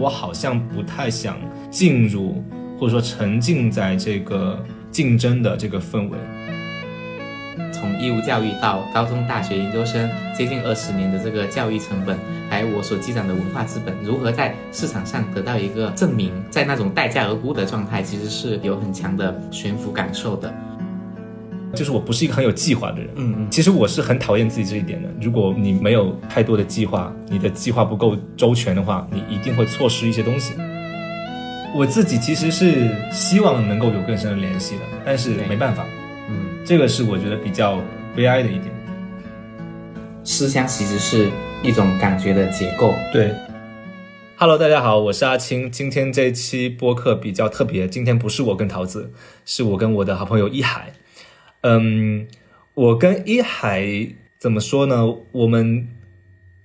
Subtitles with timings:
[0.00, 1.36] 我好像不太想
[1.70, 2.42] 进入，
[2.78, 4.58] 或者说沉浸在这个
[4.90, 6.16] 竞争的这个氛围。
[7.70, 12.18] 从义务教育到高中、大学、研究生，接近二十年的这个教育成本，
[12.48, 20.52] 还有我所积攒的文化资本，如何在市场上得到一个证明，在那种待价而沽的状态，其实是有很强的悬浮感受的。
[21.74, 25.08] 就是我不是一个很有计划的人，嗯嗯，其实我是很讨厌自己这一点的。
[25.20, 30.54] 如果你没有太多的计划，你的计划不够周全的话，你一定会错失一些东西。
[31.72, 35.86] 我自己其实是希望能够有更深的联系的，但是没办法，
[36.28, 37.78] 嗯，这个是我觉得比较
[38.16, 38.64] 悲哀的一点。
[40.24, 41.30] 思乡其实是
[41.62, 42.92] 一种感觉的结构。
[43.12, 43.32] 对
[44.36, 45.70] ，Hello，大家好，我是阿青。
[45.70, 49.12] 今天这期播客比较特别，今天不是我跟桃子，
[49.46, 50.92] 是我跟我的好朋友一海。
[51.62, 52.26] 嗯，
[52.74, 55.04] 我跟一海怎么说呢？
[55.32, 55.88] 我们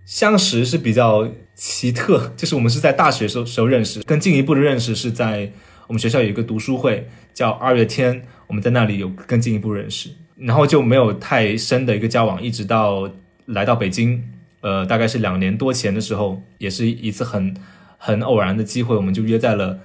[0.06, 5.52] 相识是比较奇特， 就是我们是在大学时候时候认识，更进一步的认识是在
[5.88, 13.09] 我们学校有一个读书会叫二月天，我们在那里有更进一步认识，然后就没有太深的一个交往，一直到
[13.45, 14.23] 来到北京，
[14.62, 17.53] 呃，大概是两年多前的时候，也是一次很
[17.97, 19.80] 很偶然的机会，我们就约在了。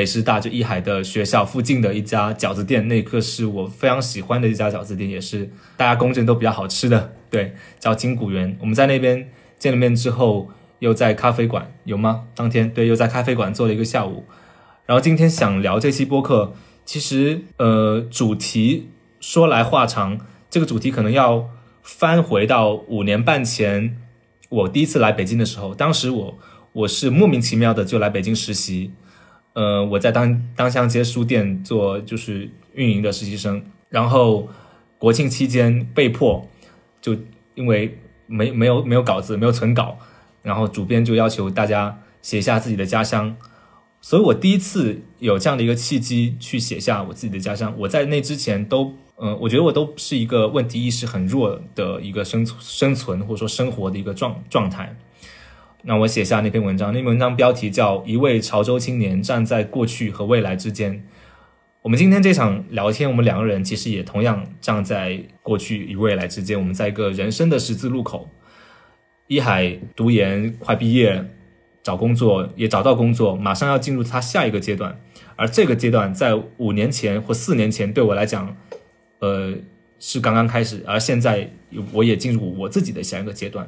[0.00, 7.12] 北师大就一海的学校附近的一家饺子店，那个是我非常喜欢的一家饺子店，也是大家公认都比较好吃的。
[7.28, 8.56] 对，叫金谷园。
[8.62, 9.28] 我们在那边
[9.58, 12.24] 见了面之后，又在咖啡馆有吗？
[12.34, 14.24] 当天对，又在咖啡馆坐了一个下午。
[14.86, 16.54] 然后今天想聊这期播客，
[16.86, 18.88] 其实呃，主题
[19.20, 21.50] 说来话长，这个主题可能要
[21.82, 23.98] 翻回到五年半前，
[24.48, 26.38] 我第一次来北京的时候，当时我
[26.72, 28.92] 我是莫名其妙的就来北京实习。
[29.52, 34.48] 呃，我在当当乡街书店做就是运营的实习生，然后
[34.96, 36.48] 国庆期间被迫
[37.00, 37.16] 就
[37.54, 39.98] 因为没没有没有稿子，没有存稿，
[40.42, 43.36] 然后主编就要求大家写下自己的家乡，
[44.00, 47.74] 所以我第一次有这样的一个契机去写下我自己的家乡。
[47.76, 54.96] 我在那之前都，嗯，我觉得我都是一个问题意识很弱的一个生生存或者说生活的一个状状态。
[55.82, 60.94] 那我写下那篇文章，那篇文章标题叫《一位潮州青年站在过去和未来之间》。
[61.82, 66.58] 我们今天这场聊天，我们两个人其实也同样站在过去与未来之间。
[66.58, 68.28] 我们在一个人生的十字路口。
[69.28, 71.24] 一海读研快毕业，
[71.82, 75.00] 找工作也找到工作，马上要进入他下一个阶段。
[75.36, 78.54] 而这个阶段在五年前或四年前对我来讲，
[79.20, 79.54] 呃，
[79.98, 80.84] 是刚刚开始。
[80.86, 81.50] 而现在
[81.92, 83.66] 我也进入我自己的下一个阶段。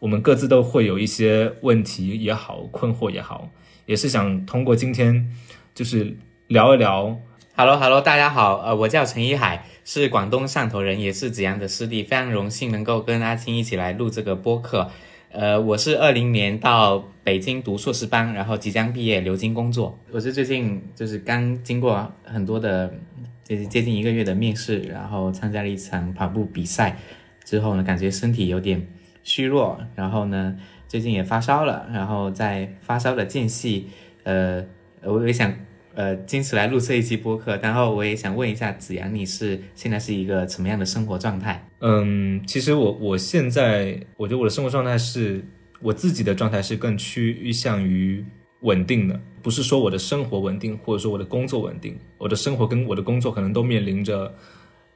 [0.00, 3.50] 我们各自都会有一些问题也好，困惑也好，
[3.86, 5.30] 也是想通过今天，
[5.74, 6.16] 就是
[6.48, 7.18] 聊一聊。
[7.56, 14.90] Hello，Hello，大家好，呃，我叫陈一海，是广东汕头人，也是子阳的师弟，非常荣幸能够跟阿青一起来录这个播客。
[15.30, 19.98] 呃，我是二零年到北京读硕士班，然后即将毕业留京工作。
[20.10, 22.92] 我是最近就是刚经过很多的，
[23.42, 26.98] 接接近一个月的面试，然后参加了一场跑步比赛
[27.44, 28.86] 之后呢，感觉身体有点。
[29.24, 33.88] 虚弱，然后呢，最近也发烧了，然后在发烧的间隙，
[34.22, 34.64] 呃，
[35.02, 35.52] 我也想，
[35.94, 41.66] 呃，坚持来录这一期播客，然后我也想问一下子阳，你是现在是一个什么样的生活状态？
[41.80, 45.42] 嗯，其实我我现在，我觉得我的生活状态是，
[45.80, 48.22] 我自己的状态是更趋向于
[48.60, 54.34] 稳定的，不是说我的生活稳定，或者说我的工作稳定，我的生活跟我的工作可能都面临着。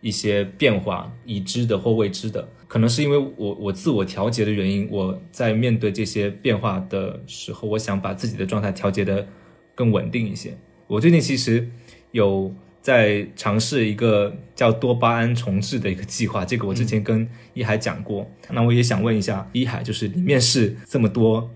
[0.00, 9.26] 一些变化，已知的或未知的，可能是因为我我自我调节的原因，我在面对这些变化的时候，我想把自己的状态调节的
[9.75, 10.56] 更稳定一些。
[10.86, 11.69] 我最近其实
[12.12, 18.25] 有在尝试一个叫多巴胺重置的一个计划，这个我之前跟一海讲过。
[18.50, 21.50] 那我也想问一下一海，就是你面试这么多，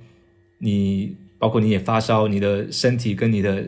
[0.58, 3.64] 你包括你也发烧，你的身体跟你的。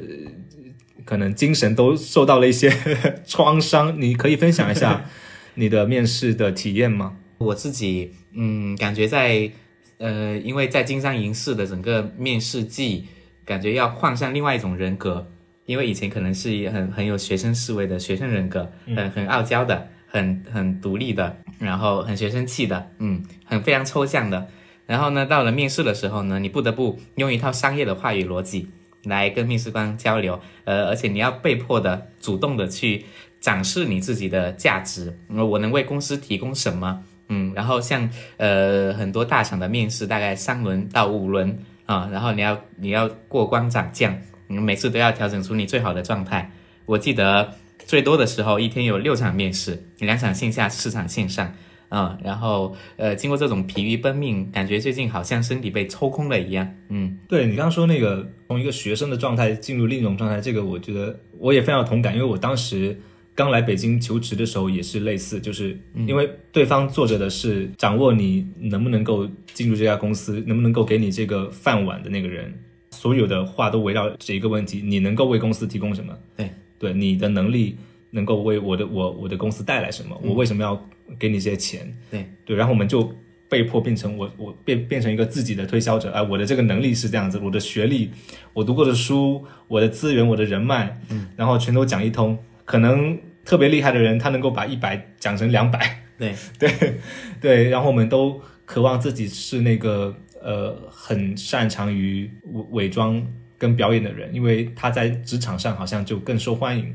[1.05, 2.71] 可能精神都受到了一些
[3.27, 5.05] 创伤，你可以分享一下
[5.55, 7.17] 你的面试的体验吗？
[7.39, 9.51] 我自己，嗯，感觉在，
[9.99, 13.07] 呃，因为在经商营事的整个面试季，
[13.45, 15.31] 感觉要换上另外一种人格，
[15.67, 24.49] 因为以前可能是很很有学生思维的学生人格，很很傲娇的，很很独立的，然后很学生气的，嗯，很非常抽象的，
[24.87, 28.69] 然后呢，到了面试的时候呢，你不得不用一套商业的话语逻辑。
[29.05, 33.05] 来跟面试官交流，呃，而且你要被迫的主动的去
[33.41, 37.03] 展示你自己的价值，我能为公司提供什么？
[37.29, 44.17] 嗯，然后像呃很多大厂的面试，大概三轮到五轮啊，然后你要你要过关斩将，
[44.47, 46.51] 你每次都要调整出你最好的状态。
[46.87, 51.55] 我记得最多的时候一天有六场面试，两场线下，四场线上，
[51.89, 56.75] 啊、然后呃，经过这种疲于奔命，感觉最近好像身体被抽空了一样。
[56.89, 62.99] 嗯对你刚刚说那个从一个学生的状态进入另一种状态，这个我觉得我也非常有同感，因为我当时
[63.35, 72.53] 刚来北京求职的时候也是类似，就是因为对方做着的是掌握你能不能够进入这家公司，能不能够给你这个饭碗的那个人，
[72.91, 76.17] 所有的话都围绕这一个问题：你能够为公司提供什么？
[76.37, 77.77] 对，对，你的能力
[78.15, 80.17] 能够为我的我我的公司带来什么？
[80.23, 80.81] 我为什么要
[81.19, 81.93] 给你这些钱？
[82.13, 83.13] 对对，然后我们就
[83.49, 88.11] 被迫变成我我变变成一个自己的推销者啊、我的这个能力是这样子，我的学历，
[88.53, 92.39] 我读过的书，我的资源，我的人脉，嗯，然后全都讲一通。
[92.65, 96.95] 可能特别厉害的人，他能够把一百讲成两百，对， 对
[97.41, 103.21] 对，然后我们都渴望自己是那个呃很擅长于伪伪装
[103.59, 106.95] 跟表演的人，因为他在职场上好像就更受欢迎。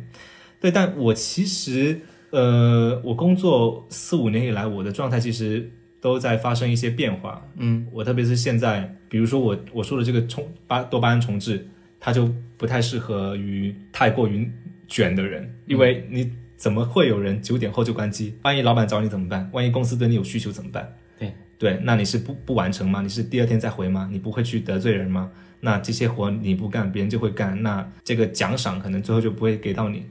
[0.59, 2.01] 对，但我其实
[2.31, 5.71] 呃，我工作四五年以来，我的状态其实
[6.01, 7.45] 都在发生一些变化。
[7.57, 11.67] 嗯，我特别是现在，比如说我我说的这个重巴多巴胺重置，
[11.99, 14.51] 它就不太适合于太过于
[14.87, 18.35] 卷的人，因为你怎么会有人九点后就关机？
[18.43, 19.49] 万一老板找你怎么办？
[19.53, 20.93] 万一公司对你有需求怎么办？
[21.17, 23.01] 对对，那你是不不完成吗？
[23.01, 24.09] 你是第二天再回吗？
[24.11, 25.31] 你不会去得罪人吗？
[25.61, 30.05] 那这些活你不干，别人就会干，那这个奖赏可能最后就不会给到你。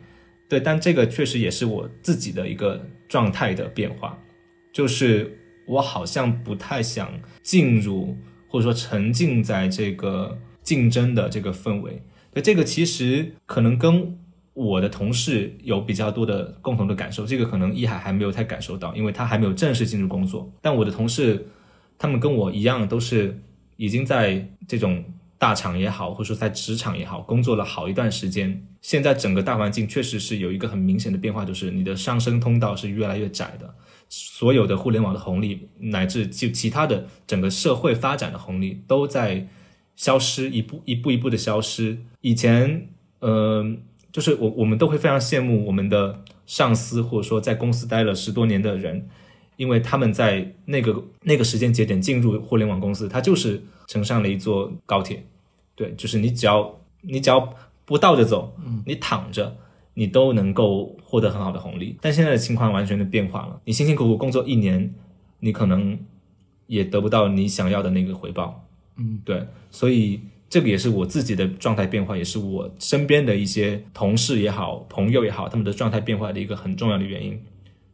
[0.49, 4.19] 对，但这个确实也是我自己的一个状态的变化，
[4.73, 7.13] 就是我好像不太想
[7.43, 8.17] 进入
[8.49, 12.03] 或者说沉浸在这个竞争的这个氛围。
[12.33, 14.19] 对，这个其实可能跟
[14.55, 20.51] 我的同事有比较多的共同的感受，这个可能一海还没有太感受到，因为他还没有正式进入工作。
[20.61, 21.47] 但我的同事，
[21.99, 23.39] 他们跟我一样，都是
[23.77, 25.05] 已经在这种
[25.39, 28.63] 大厂也好，或者说在职场也好，工作了好一段时间。
[28.83, 33.73] 现在整个大环境确实是有一个很明显的变化，就是你的上升通道是越来越窄的。
[34.09, 39.47] 所有的互联网的红利，乃至就其他的整个社会发展的红利，都在
[39.97, 41.99] 消失，一步一步一步的消失。
[42.21, 42.89] 以前，
[43.21, 43.65] 呃，
[44.11, 49.07] 就是我我们都会非常羡慕我们的上司，或者说在公司待了十多年的人，
[49.59, 55.27] 因为他们在那个那个时间节点进入互联网公司，他就是乘上了一座高铁，
[55.75, 57.53] 对，就是你只要你只要
[57.85, 58.55] 不倒着走，
[58.87, 59.57] 你躺着，
[59.95, 61.97] 你都能够获得很好的红利。
[62.01, 64.95] 但现在的情况完全的变化了，你辛辛苦苦工作一年，
[65.41, 65.99] 你可能
[66.69, 68.65] 也得不到你想要的那个回报。
[68.97, 77.41] 嗯，对，所以这个也是我自己的状态变化，也是我身边的一些同事也好、朋友也好，他们的状态变化的一个很重要的原因。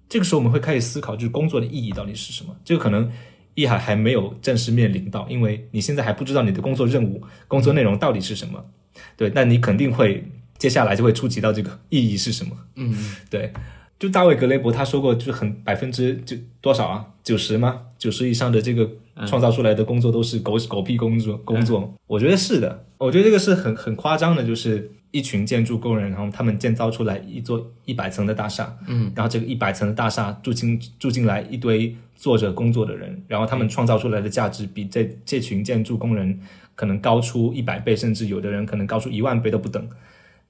[0.08, 2.54] 这个时候我们会开始思考，就是工作的意义到底是什么？
[2.64, 3.10] 这个可能
[3.54, 8.64] 一海还没有正式面临到，因为你现在还不知道你的工作任务、工作内容到底是什么。
[9.16, 10.24] 对，那你肯定会
[10.58, 12.56] 接下来就会触及到这个意义是什么。
[12.76, 13.52] 嗯，对，
[13.98, 17.82] 就大卫格雷伯他说过，就是很百分之就多少啊，九十吗？
[17.98, 18.88] 九十以上的这个
[19.26, 21.94] 创造出来的工作都是狗狗屁工作工作。
[22.06, 36.40] 我觉得是的，我觉得这个是很很夸张的，就是一群建筑工人，然后他们建造出来一座一百层的大厦，嗯，然后这个一百层的大厦住进住进来一堆做着工作的人，然后他们创造出来的价值比这这群建筑工人
[36.74, 39.88] 可能高出一百倍，甚至有的人可能高出一万倍都不等。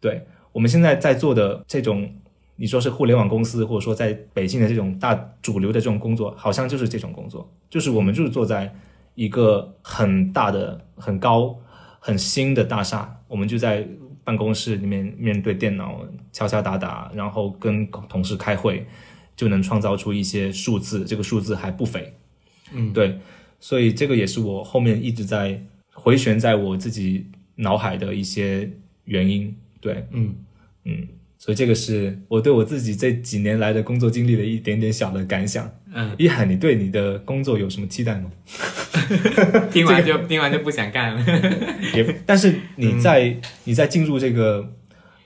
[0.00, 2.10] 对我们现在在做的这种，
[2.56, 8.74] 你说是互联网公司，或者说在北京的这种大主流的这种工作，好像就是这种工作，就是我们就是坐在
[9.14, 11.54] 一个很大的、很高、
[12.00, 13.86] 很新的大厦，我们就在
[14.24, 18.86] 办公室里面面对电脑敲敲打打，然后跟同事开会，
[19.36, 22.12] 就能创造出一些数字，这个数字还不菲。
[22.72, 23.18] 嗯，对，
[23.60, 25.62] 所以这个也是我后面一直在
[25.92, 27.26] 回旋在我自己
[27.56, 28.72] 脑海的一些
[29.04, 29.54] 原因。
[29.80, 30.34] 对，嗯
[30.84, 31.06] 嗯，
[31.44, 35.70] 所以这个是我对我自己这几年来的工作经历的一点点小的感想。
[35.92, 38.30] 嗯，一涵，你对你的工作有什么期待吗？
[39.70, 41.22] 听完就听完就不想干了。
[41.94, 44.72] 也，但是你在、你在进入这个，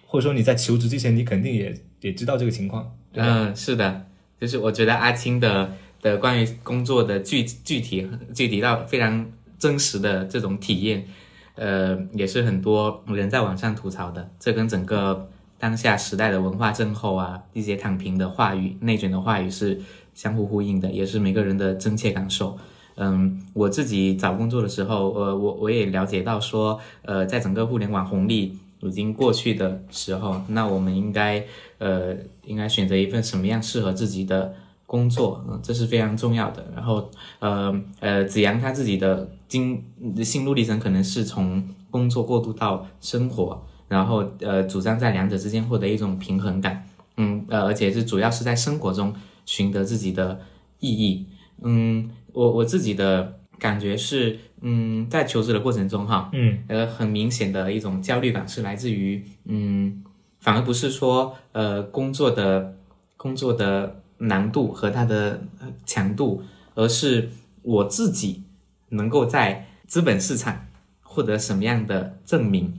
[0.06, 4.04] 或者说你在求职之前，你肯定也也知道这个情况，嗯，是的，
[4.40, 5.72] 就是我觉得阿青的
[6.02, 9.24] 的关于工作的具具体具体到非常
[9.56, 11.06] 真实的这种体验，
[11.54, 14.28] 呃，也是很多人在网上吐槽的。
[14.40, 19.80] 这跟整个当下时代的文化症候啊，一些躺平的话语、内卷的话语是
[20.14, 22.56] 相互呼应的，也是每个人的真切感受。
[22.96, 31.44] 嗯，我自己找工作的时候，呃，我我也了解到说，呃，在整个互联网红利已经过去的时候，那我们应该
[31.78, 34.52] 呃应该选择一份什么样适合自己的
[34.84, 36.64] 工作，嗯，这是非常重要的。
[36.74, 39.84] 然后呃呃，子阳他自己的经
[40.24, 49.14] 心路历程可能是从工作过渡到生活，然后呃主张在两者之间获得一种平衡感，嗯呃，而且是主要是在生活中
[49.46, 50.40] 寻得自己的
[50.78, 51.26] 意义。
[51.62, 60.04] 嗯，我我自己的感觉是，嗯，在求职的过程中哈，嗯呃，很明显的一种焦虑感是来自于，嗯，
[60.38, 62.76] 反而不是说，呃，工作的
[63.16, 66.42] 工作的难度和它的呃强度，
[66.74, 67.30] 而是
[67.62, 68.44] 我自己
[68.90, 70.66] 能够在资本市场
[71.02, 72.78] 获得什么样的证明。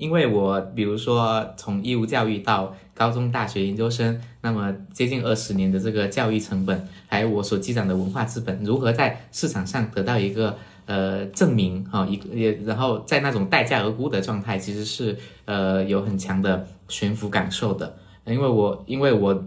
[0.00, 17.98] 因为我比如说从义务教育到高中、大学、研究生，那么接近二十年的这个教育成本，还有我所积攒的文化资本，如何在市场上得到一个呃证明啊，一也然后在那种待价而沽的状态，其实是呃有很强的悬浮感受的。
[18.24, 19.44] 因为我因为我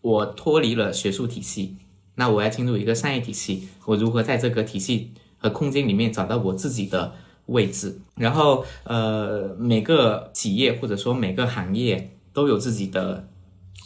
[0.00, 1.76] 我脱离了学术体系，
[2.14, 7.12] 那我要进入一个商业体系，我如何在这个体系和空间里面找到我自己的
[7.46, 7.98] 位置？
[8.16, 13.28] 然后呃，每个企业或者说每个行业都有自己的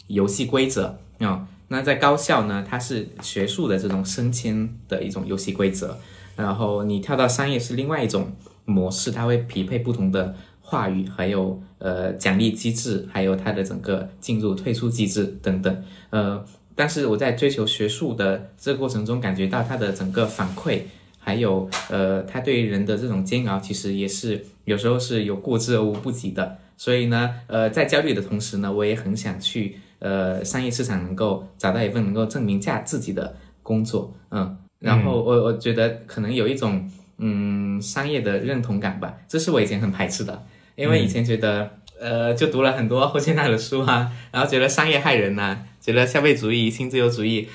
[0.07, 5.97] 游戏规则啊、那在高校呢，它是学术的这种升迁的一种游戏规则，
[6.35, 8.31] 然后你跳到商业是另外一种
[8.65, 15.83] 模式，它会匹配不同的话语，还有呃奖励机制，还有它的整个进入退出机制等等。
[16.11, 16.45] 呃，
[16.75, 20.83] 但是我在追求学术的这个过程中，感觉到它的整个反馈，
[21.27, 26.57] 还有呃他对于人的这种煎熬，其实也是有时候是有过之而无不及的。
[26.77, 40.45] 所以呢，呃，在焦虑的同时呢，我也很想去呃商业市场能够找到一份能够证明价自己的工作，嗯，然后我我觉得可能有一种嗯商业的认同感吧，这是我以前很排斥的，
[40.77, 47.49] 因为以前觉得、呃就读了很多后现代的书啊，然后觉得商业害人呐、觉得消费主义、新自由主义。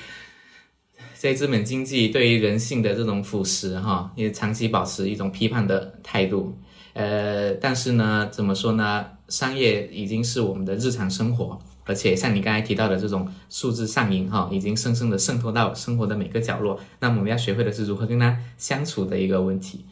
[1.23, 6.57] 这些资本经济对于人性的这种腐蚀，哈，也长期保持一种批判的态度。
[6.91, 9.05] 呃，但是呢，怎么说呢？
[9.29, 16.77] 商业已经是我们的日常生活，而且像你刚才提到的这种数字上瘾哈，已经深深的渗透到生活的每个角落。
[16.99, 19.85] 那么我们要学会的是如何跟它相处的一个问题。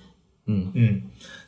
[0.48, 1.02] 嗯嗯，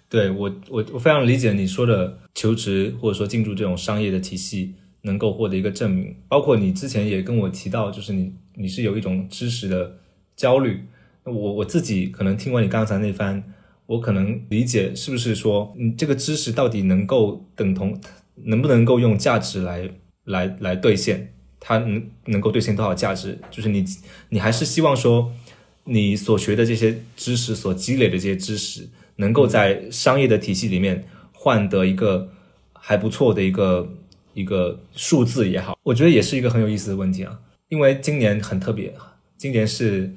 [0.08, 10.00] 对我我我非常理解你说的求职或者说进入这种商业的体系能够获得一个证明，包括你之前也跟我提到，就是你你是有一种知识的
[10.36, 10.82] 焦虑。
[11.24, 13.42] 我我自己可能听完你刚才那番，
[13.86, 17.98] 我可能理解是不是说你这个知识到底能够等同，
[18.36, 19.90] 能不能够用价值来
[20.26, 21.34] 来来兑现？
[21.60, 23.40] 它能能够兑现多少价值？
[23.50, 23.86] 就是你
[24.30, 25.32] 你还是希望说。
[25.86, 32.32] 你所学的这些知识，所积累的这些知识，能够在商业的体系里面换得一个
[32.72, 33.94] 还不错的一个
[34.34, 37.40] 一个数字也好，我觉得也是一个很有意思的问题啊。
[37.70, 38.94] 因为今年很特别，
[39.38, 40.14] 今年是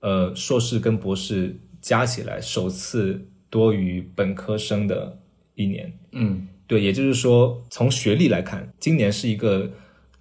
[0.00, 5.18] 呃硕士跟博士加起来首次多于本科生的
[5.54, 5.92] 一年。
[6.12, 9.70] 嗯对，也就是说，从学历来看，今年是一个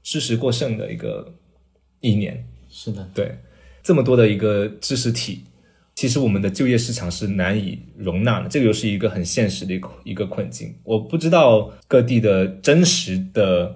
[0.03, 1.33] 知识过剩的一个
[2.01, 2.45] 一年。
[2.67, 3.37] 是的，对，
[3.83, 5.43] 这么多的一个知识体，
[6.01, 10.73] 其实我们的就业市场是难以容纳的，这个又是一个很现实的一个一个困境。
[10.83, 13.75] 我不知道各地的真实的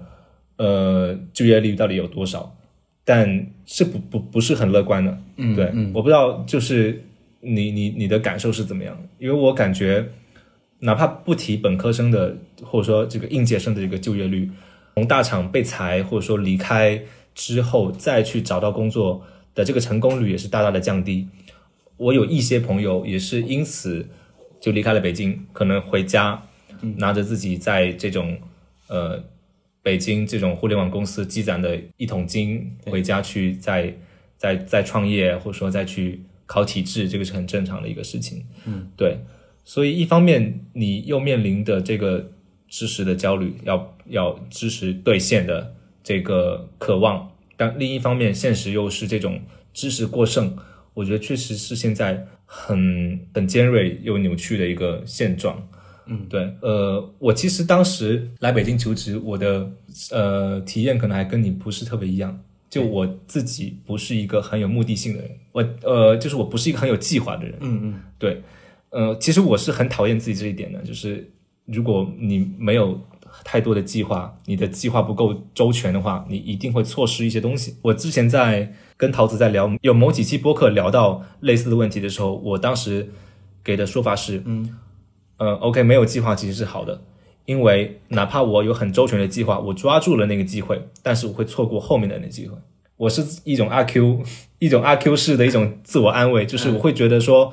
[0.56, 2.52] 呃就业率到底有多少，
[3.04, 5.16] 但是不不不是很乐观的。
[5.36, 7.00] 嗯对，嗯我不知道就是
[7.38, 9.00] 你你你的感受是怎么样？
[9.20, 10.04] 因为我感觉，
[10.80, 14.50] 哪怕不提本科生的或者说这个应届生的这个就业率，
[14.96, 17.00] 从大厂被裁或者说离开
[17.36, 19.22] 之后再去找到工作
[19.54, 21.28] 的这个成功率也是大大的降低。
[21.96, 24.06] 我有一些朋友也是因此
[24.60, 26.42] 就离开了北京，可能回家
[26.96, 28.38] 拿着自己在这种
[28.88, 29.22] 呃
[29.82, 33.94] 北京这种互联网公司积攒的一桶金回家去再
[34.36, 38.44] 再再创业，或者说再去考体制，这个是很正常的一个事情。
[38.66, 39.18] 嗯，对。
[39.64, 42.32] 所以一方面你又面临的这个
[42.68, 45.74] 知识的焦虑，要要知识兑现的
[46.04, 49.40] 这个渴望，但另一方面现实又是这种
[49.72, 50.56] 知识过剩，
[50.96, 55.62] 我觉得确实是现在很很尖锐又扭曲的一个现状。
[56.06, 59.70] 嗯，对，呃，我其实当时来北京求职，我的
[60.10, 62.40] 呃体验可能还跟你不是特别一样。
[62.70, 67.54] 就我自己不是一个很有目的性的人，我呃，就是我不是一个很有计划的人。
[67.60, 68.40] 嗯嗯对，
[68.90, 71.30] 呃，其实我是很讨厌自己这一点的，就是
[71.66, 72.98] 如果你没有
[73.44, 77.76] 太多的计划，你的计划不够周全的话，你一定会错失一些东西。
[77.82, 83.10] 我之前在跟桃子在聊，有某几期播客聊到类似的问题的时候，我当时
[83.62, 84.76] 给的说法是，嗯，
[85.38, 87.02] 呃，OK，没有计划其实是好的，
[87.44, 92.56] 因为哪怕我有很周全的计划，我抓住了那个机会，但是我会错过后面的那机会。
[92.96, 94.22] 我是一种阿 Q，
[94.58, 97.52] 一种阿 Q 式的一种自我安慰，就是我会觉得说，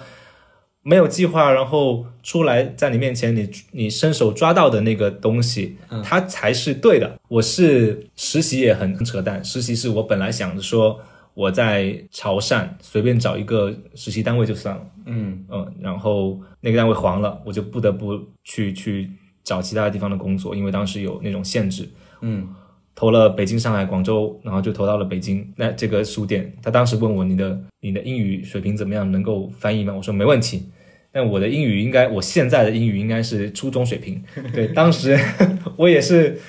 [0.84, 7.18] 没有计划，然后出来在你面前，你你伸手抓到的那个东西，它才是对的。
[7.30, 11.00] 我是实习也很很扯淡，实习是我本来想着说，
[11.34, 19.10] 我在潮汕随便找一个实习单位就算了，嗯嗯，然后那个单位黄了，我就不得不去去
[19.44, 21.90] 找其他地方的工作，因为当时有那种限制。
[22.22, 22.48] 嗯
[22.96, 25.52] 投了北京、上海、广州，然后就投到了北京。
[25.56, 29.94] 那这个书店，他当时问我你的你的英语水平怎么样，能够翻译吗？
[29.96, 30.64] 我说没问题。
[31.12, 34.24] 但我的英语应该，我现在的英语应该是初中水平。
[34.52, 35.16] 对，当时
[35.78, 36.40] 我也是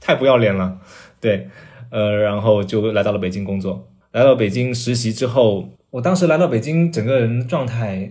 [0.00, 0.78] 太不要脸了。
[1.20, 1.48] 对，
[1.90, 3.88] 呃，然后就来到了北京工作。
[4.12, 8.10] 来到北京实习之后，我当时来到北京，整个人状态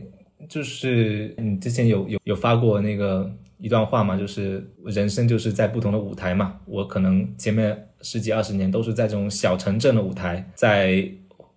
[0.49, 6.59] 就是你之前有有有发过那个一段话嘛，就是人生就是在不同的舞台嘛。
[6.65, 11.09] 我可能前面十几二十年都是在这种小城镇的舞台，在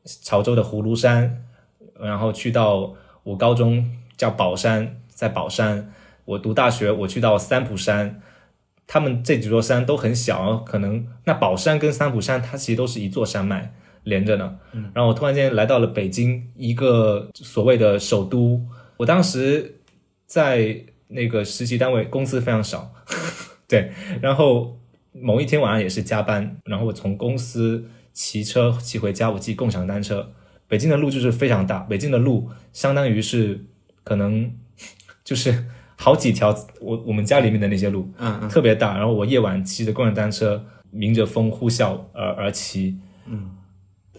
[0.05, 1.45] 潮州的葫芦山，
[2.01, 5.93] 然后去到我高中叫宝山，在宝山，
[6.25, 8.21] 我读大学我去到三浦山。
[8.87, 14.59] 他们这几座山都很小，可能那宝山跟三浦山它其实都是一座山脉连着的。
[14.93, 18.61] 然后我突然间来到了北京，一个所谓的首都。
[18.97, 19.81] 我当时
[20.27, 22.95] 在那个实习单位，工资非常少，
[23.69, 23.93] 对。
[24.23, 24.79] 然后
[25.13, 30.33] 某一天晚上也是加班，然后我从公司骑车骑回家，我骑共享单车。
[30.69, 33.67] 北京的路就是非常大，北京的路相当于是
[34.05, 34.53] 可能
[35.25, 38.97] 就是好几条我我们家里面的那些路，嗯嗯特别大。
[38.97, 43.51] 然后我夜晚骑着共享单车，迎着风呼啸而而骑，嗯，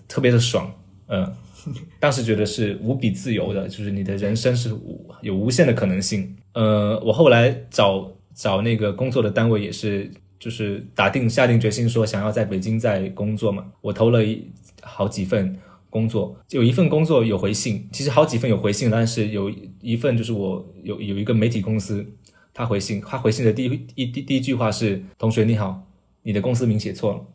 [0.07, 0.71] 特别的爽，
[1.07, 1.33] 嗯。
[1.99, 6.35] 当时觉得是无比自由的，就是你的人生是无有无限的可能性。
[6.53, 13.65] 呃，我后来找找那个工作的单位也是，就是打定下定决心说想要在北京在工作嘛。
[13.81, 14.45] 我投了一
[14.81, 15.57] 好几份
[15.89, 22.05] 工作，有一份工作有回信，其实好几份有回信，但是有一份就是我有有一个媒体公司，
[22.53, 25.87] 他回信，他回信的第一一第第一句话是：同学你好，
[26.23, 27.25] 你的公司名写错了。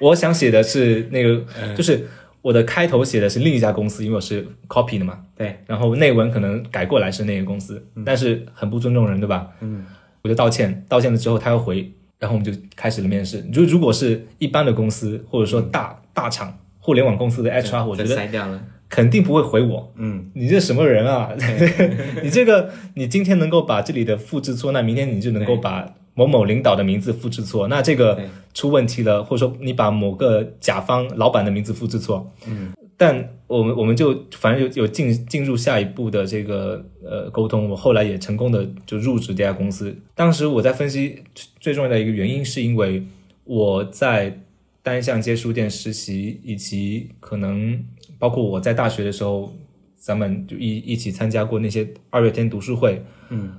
[0.00, 2.06] 我想写的是那个，就是
[2.44, 5.18] 我的开头写的是另一家公司，因为我是 copy 的嘛。
[5.34, 9.48] 对，然后内文可能改过来是那个公司，但是很不尊重人，对吧？
[9.62, 9.82] 嗯，
[10.20, 13.40] 我就道歉，道歉了之后他又回，然后我们就开始了面试。
[13.44, 18.62] 就如果是一般的公司，或者说大大厂互联网公司的 HR，我觉被得筛掉了。
[18.90, 19.92] 肯定不会回我。
[19.96, 21.30] 嗯你这什么人啊？
[22.22, 28.18] 你这个，你今天能够把这里的复制错，那明天你就能够把某某领导的名字复制错，那这个
[28.52, 39.96] 出问题了，或者说你把某个甲方老板的名字复制错，嗯，但我们我们就反正有有进进入下一步的这个呃沟通，我后来也成功的就入职这家公司。
[40.14, 41.22] 当时我在分析
[41.60, 43.04] 最重要的一个原因，是因为
[43.42, 44.40] 我在
[44.82, 47.82] 单向街书店实习，以及可能
[48.18, 49.52] 包括我在大学的时候，
[49.96, 53.52] 咱们就一一起参加过那些二月天读书会，嗯，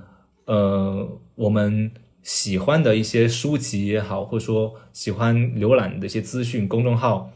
[0.46, 1.90] 呃，我们
[2.26, 7.30] 喜欢的一些书籍也好，或者说喜欢浏览的一些资讯公众号，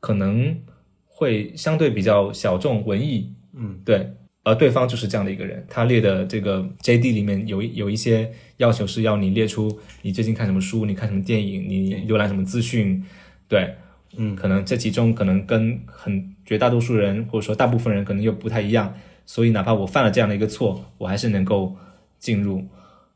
[0.00, 0.58] 可能
[1.04, 4.14] 会相对比较小众文艺，嗯，对。
[4.42, 13.04] 而对方就是这样的一个人，他列的这个 J.D 里面有一有一些要求是要你列出你最近看什么书，你看什么电影，你浏览什么资讯，
[13.46, 13.74] 对，
[14.16, 18.94] 嗯，可能这其中可能跟很绝大多数人或者说大部分人可能又不太一样，
[19.26, 21.76] 所以哪怕我犯了这样的一个错，我还是能够
[22.18, 22.64] 进入，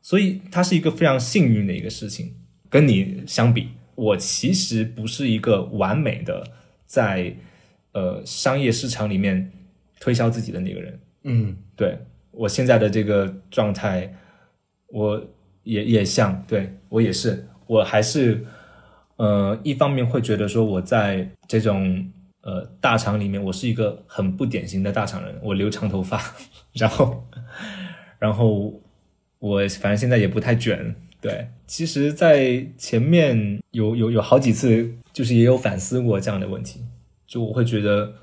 [0.05, 2.35] 所以它是一个非常幸运的一个事情。
[2.69, 6.45] 跟你相比，我其实不是一个完美的
[6.85, 7.35] 在
[7.93, 9.51] 呃商业市场里面
[9.99, 10.99] 推销自己的那个人。
[11.23, 11.97] 嗯对
[12.29, 14.13] 我现在的这个状态，
[14.89, 15.27] 我
[15.63, 18.45] 也也像，对我也是，我还是
[19.15, 22.07] 呃，一方面会觉得说我在这种
[22.41, 26.21] 呃大厂里面，我是一个很不典型的大厂人，我留长头发，
[26.73, 27.27] 然后
[28.19, 28.79] 然后
[29.39, 36.83] 我反正现在也不太卷，对，其实，在前面有有有好几次，就是也有反思过这样的问题，
[37.27, 38.13] 就我会觉得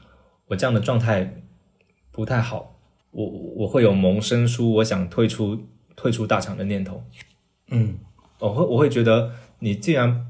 [0.46, 1.42] 我这样的状态
[2.10, 2.78] 不太好。
[3.10, 7.02] 我我会有萌生出我想退出退出大厂的念头，
[7.70, 7.98] 嗯。
[8.38, 10.26] 我会我会觉得你既然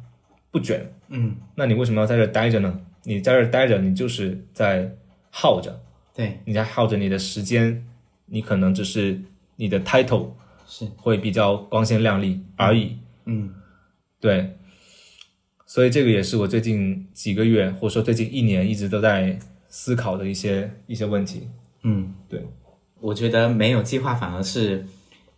[0.50, 2.78] 不卷，嗯，那你为什么要在这待着呢？
[3.04, 4.94] 你在这待着，你就是在
[5.30, 5.80] 耗着，
[6.14, 7.86] 对，你在耗着你的时间，
[8.26, 9.18] 你可能只是
[9.56, 10.32] 你的 title
[10.74, 13.52] 是，会比较光鲜亮丽而已，嗯。
[14.18, 14.56] 对，
[15.66, 21.46] 所以这个也是我最近几个月或者说最近一年一直都在思考的一些一些问题，
[21.82, 22.46] 嗯，对，
[23.00, 24.86] 我觉得没有计划反而是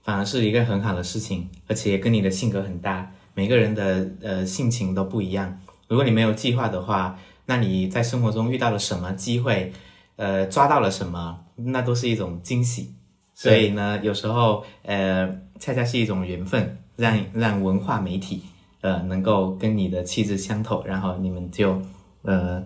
[0.03, 5.59] 反而是一个很好的事情，而且跟你的性格很搭，每个人的呃性情都不一样。
[5.89, 9.73] 如果你没有计划的话，那你在生活中遇到了什么机会，
[10.17, 12.95] 呃，抓到了什么，那都是一种惊喜。
[13.35, 18.43] 所以呢，有时候呃，恰恰是一种缘分，让让文化媒体
[18.81, 21.83] 呃能够跟你的气质相投，然后你们就
[22.23, 22.65] 呃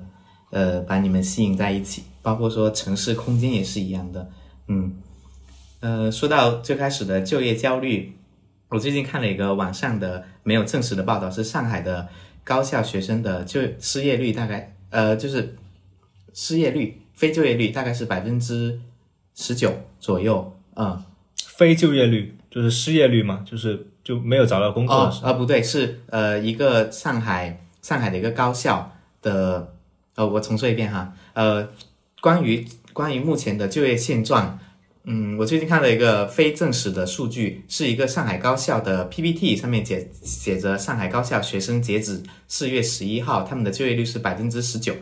[0.50, 4.31] 呃把你们吸引在一起，包括说城市空间也是一样的。
[4.66, 4.94] 嗯，
[5.81, 8.12] 呃，说到最开始的就业焦虑，
[8.68, 12.07] 我最近看了一个网上的没有证实的报道，是上海的
[12.44, 15.57] 高校学生的就失业率大概呃就是
[16.35, 18.78] 失业率非就业率大概是百分之
[19.35, 21.04] 十九左右，嗯。
[21.36, 25.28] 非就业率就是失业率嘛，就是就没有找到工作的时候。
[25.28, 29.74] 哦，呃，不对，是呃一个上海上海的一个高校的，
[30.14, 31.68] 呃，我重说一遍哈，呃，
[32.20, 34.56] 关于关于目前的就业现状，
[35.02, 44.94] 嗯，我最近看了一个非正式的数据，是一个上海高校的 PPT 上面写写着上海高校学生截止四月十一号，他们的就业率是百分之十九，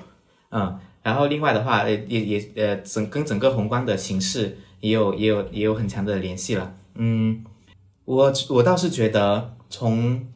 [0.50, 4.56] 嗯，然后另外的话，呃，也也呃整跟整个宏观的形势。
[4.80, 7.44] 也有也有也有很强的联系了，嗯，
[8.04, 10.26] 我我倒是觉得从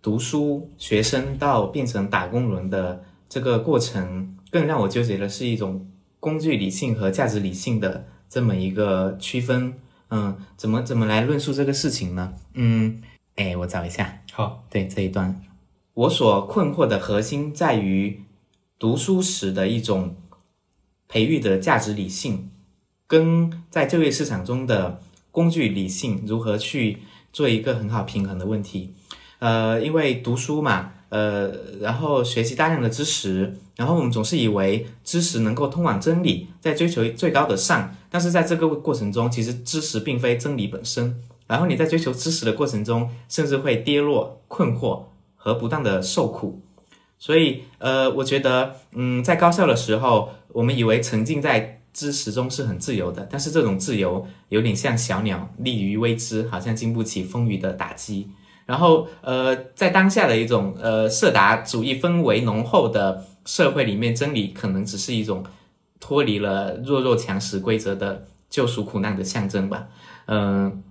[0.00, 5.90] 读书学生到变成打工人的这个过程，更让我纠结的是一种
[6.20, 9.74] 工具理性和价值理性的这么一个区分，
[10.10, 12.34] 嗯，怎么怎么来论述这个事情呢？
[12.54, 13.02] 嗯，
[13.36, 15.42] 哎，我找一下，好，对这一段，
[15.94, 18.22] 我所困惑的核心在于
[18.78, 20.16] 读书时的一种
[21.08, 22.50] 培育的价值理性。
[23.08, 25.00] 跟在就业市场中的
[25.32, 26.98] 工具理性如何去
[27.32, 28.92] 做一个很好平衡的问题，
[29.38, 41.16] 呃，因为读书嘛，呃，然后学习大量的知识，然后我们总是以为知识能够通往真理，在追求最高的上，但是在这个过程中，其实知识并非真理本身，
[41.46, 46.60] 然后你在追求知识的过程中，甚至会跌落困惑和不断的受苦，
[47.18, 51.77] 所以，呃，我觉得，嗯，在高校的时候，我们以为沉浸在。
[51.92, 58.30] 知识中是很自由的，但是这种自由有点像小鸟立于未知，好像经不起风雨的打击。
[58.66, 65.42] 然后，呃，在当下的一种呃色达主义氛围浓厚的社会里面，真理可能只是一种
[65.98, 69.88] 脱离了弱肉强食规则的救赎苦难的象征吧。
[70.26, 70.82] 嗯，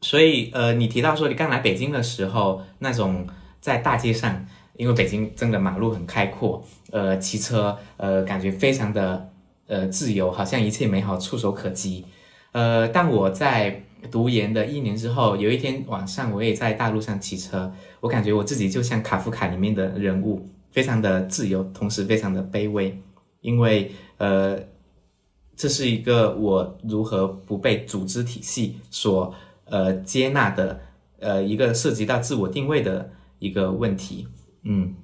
[0.00, 3.26] 所以，呃，你提到说你刚来北京的时候，那种
[3.60, 4.46] 在大街上，
[4.78, 9.30] 因为北京真的马路很开阔，呃，骑车，呃，感觉非常的。
[9.66, 12.04] 呃，自由好像一切美好触手可及，
[12.52, 23.00] 呃，但我在读研的一年之后，有一天晚上，我也在大路上骑车，我感觉我自己就像卡夫卡里面的人物，非常的自由，同时非常的卑微，
[23.40, 24.58] 因为呃，
[25.56, 30.80] 这是一个我如何不被组织体系所呃接纳的
[31.20, 34.28] 呃一个涉及到自我定位的一个问题，
[34.64, 34.94] 嗯，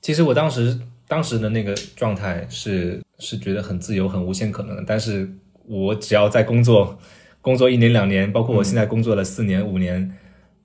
[0.00, 0.80] 其实我当时。
[1.12, 5.30] 当时的那个状态是是觉得很自由、很无限可能的，但是
[5.66, 6.98] 我只要在工作，
[7.42, 10.16] 工作一年两年，包括我现在工作了四年五年，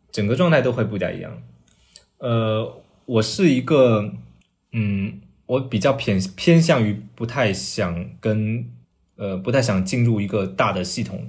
[0.09, 1.43] 整个状态都会不太一样。
[2.19, 4.13] 呃，我是一个，
[4.71, 8.69] 嗯，我比较偏偏向于不太想跟，
[9.17, 11.27] 呃，不太想进入一个大的系统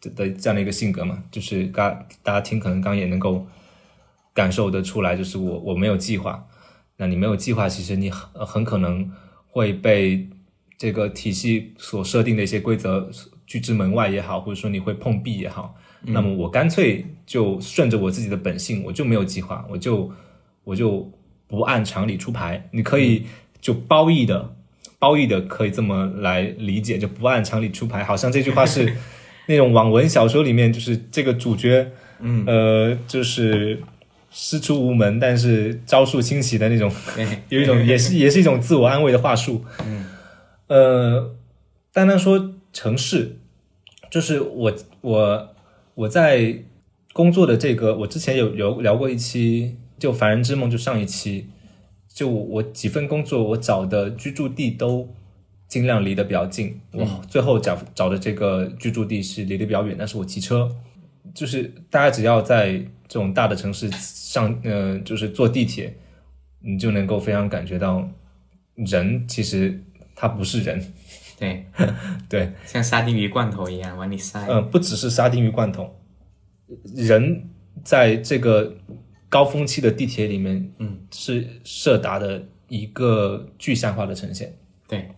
[0.00, 3.46] 的的这样的一个性格嘛，就是刚大家听可能刚也能够
[4.32, 6.46] 感受得出来，就是我我没有计划。
[6.96, 9.10] 那你没有计划，其实你很很可能
[9.48, 10.28] 会被
[10.78, 13.10] 这个体系所设定的一些规则
[13.46, 15.74] 拒之门外也好，或者说你会碰壁也好。
[16.02, 20.12] 那么我干脆就顺着我自己的本性，我就没有计划，我就
[20.62, 21.10] 我就
[21.48, 22.68] 不按常理出牌。
[22.72, 23.24] 你可以
[23.60, 24.54] 就褒义的
[25.00, 28.94] 褒义的可以这么来理解，就不按常理出牌，好像这句话是
[29.48, 33.82] 那种网文小说里面就是这个主角，嗯呃就是。
[34.36, 36.92] 师出无门，但是招数清奇的那种，
[37.48, 39.64] 有一种也是 也是一种自我安慰的话术。
[39.86, 40.04] 嗯，
[40.66, 41.34] 呃，
[41.92, 43.38] 单单说城市，
[44.10, 45.54] 就是我我
[45.94, 46.58] 我在
[47.12, 51.46] 工作的这个，我之前有有聊过一期，就《凡人之梦》，就上一期，
[52.12, 55.08] 就我几份工作，我找的居住地都
[55.68, 56.80] 尽量离得比较近。
[56.92, 60.68] 我最后找找的这个居住地是离得比较远，但是我骑车，
[61.32, 62.84] 就是大家只要在。
[63.06, 65.94] 这种大的城市上，呃，就是坐地铁，
[66.60, 68.08] 你就能够非常感觉到，
[68.74, 69.78] 人其实
[70.16, 70.82] 他不是人，
[71.38, 71.66] 对
[72.30, 74.44] 对，像沙丁鱼罐头一样往里塞。
[74.48, 75.94] 嗯，不只是沙丁鱼罐头，
[76.96, 77.50] 人
[77.84, 78.74] 在这个
[79.28, 84.56] 高峰期的地铁里面，嗯，是设达的一个具象化的呈现。
[84.88, 85.10] 对，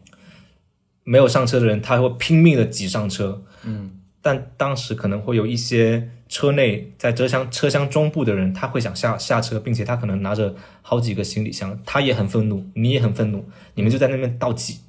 [1.04, 3.42] 没有上车的人，他会拼命的挤上车。
[3.64, 3.95] 嗯。
[4.26, 14.80] 但当时可能会有一些车内在车厢车厢中部的人，他会想下下车，并且他可能拿着好几个行李箱，他也很愤怒，你也很愤怒，你们就在那边倒挤，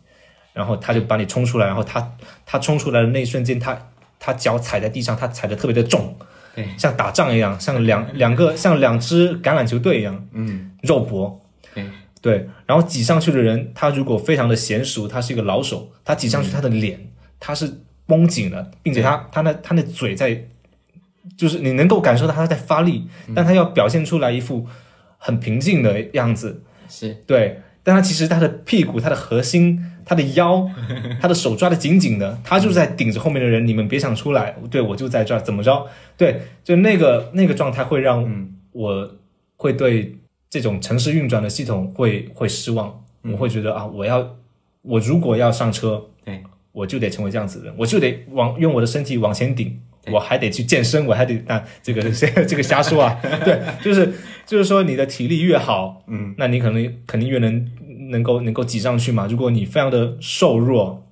[0.53, 2.15] 然后他就把你冲出来，然后他
[2.47, 3.79] 他冲出来的那一瞬间，他
[4.17, 6.17] 他脚踩在地上，他踩的特别的重，
[6.55, 11.39] 对，像打仗一样，像两两个像两支橄榄球队一样，嗯，肉搏，
[11.75, 11.85] 对，
[12.23, 17.71] 对，然后挤上去的人，他如果非常的娴熟，他是一个老手，他挤上去，他的脸他是
[18.07, 20.45] 绷紧了，并且他他那他那嘴在，
[21.37, 24.65] 就是你能够感受到他在发力，但他要表现出来一副
[25.17, 27.13] 很平静的样子，是。
[27.27, 30.67] 对，但他其实他的屁股、他的核心、他的腰、
[31.21, 35.85] 他的手抓的紧紧的，他就在顶着后面的人，你们别想出来，对我就在这儿，怎么着？
[36.15, 39.15] 对，就那个那个状态会让我
[39.57, 40.17] 会对
[40.49, 44.35] 这种城市运转的系统会会失望，我会觉得啊，我要
[44.83, 46.41] 我如果要上车，对，
[46.77, 49.81] 我就得成为这样子的人，我就得往用我的身体往前顶。
[50.09, 52.01] 我还得去健身，我还得那这个
[52.47, 54.13] 这个瞎说啊，对，就是
[54.45, 57.69] 就是说你的体力越好，嗯，那你可能肯定越能
[58.09, 59.27] 能够能够挤上去嘛。
[59.27, 61.05] 如果你非常的瘦弱，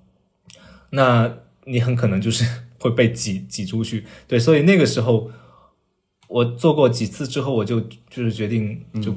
[0.92, 2.46] 那你很可能就是
[2.80, 4.06] 会被挤挤出去。
[4.30, 5.30] 对，所以那个时候
[6.30, 9.14] 我做过几次之后，我就就是决定就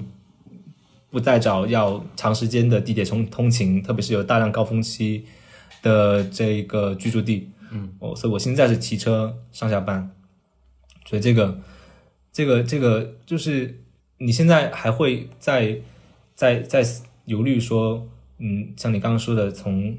[1.09, 5.25] 不再找要长时间的地铁通通勤，特别是有大量高峰期
[5.83, 7.51] 的这个居住地。
[7.71, 10.11] 嗯，哦，所以我现在是骑车上下班，
[11.05, 11.59] 所以这个
[12.33, 13.79] 这个这个就是
[14.17, 15.79] 你现在还会在
[16.35, 16.83] 在在
[17.27, 19.95] 犹豫说，嗯，像你刚刚说的，从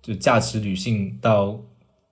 [0.00, 1.60] 就价值理性到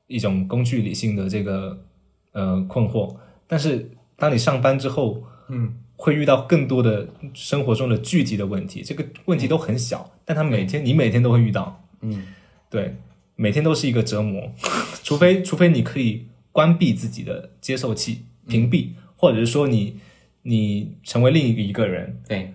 [0.09, 1.85] 一种工具理性的这个
[2.33, 12.27] 呃困惑，但是当你上班之后，嗯，会遇到更多的生活中的具体的问题，这个问题都很小，但他每天你每天都会遇到，嗯，
[12.71, 12.95] 对，
[13.35, 14.53] 每天都是一个折磨，
[15.03, 19.99] 除非除非你可以关闭自己的接受器，屏蔽，或者是说你
[20.43, 22.55] 你成为另一个一个人，对，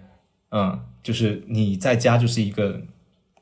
[0.51, 2.81] 嗯，就是你在家就是一个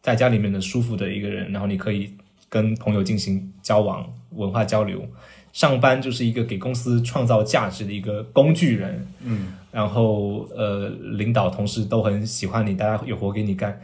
[0.02, 2.14] 在家里面的舒服的一个人，然后你可以
[2.50, 5.08] 跟朋友进行交往、文化交流。
[5.52, 13.80] 上班就是一个给公司创造价值的一个工具人，嗯，然后呃，领导同事都很喜欢你，大家有活给你干。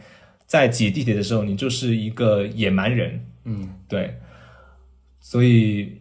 [0.50, 4.18] 在挤地铁的时候，你就是一个野蛮人，嗯，对，
[5.20, 6.00] 所以，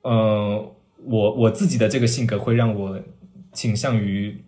[0.00, 3.00] 呃，我我自己的这个性格会让我
[3.52, 4.42] 倾向于，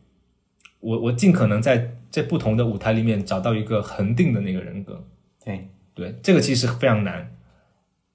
[0.80, 5.06] 我我尽可能在这不同的舞台里面找到一个恒定的那个人格。
[5.44, 7.32] 对，对，这个其实非常难，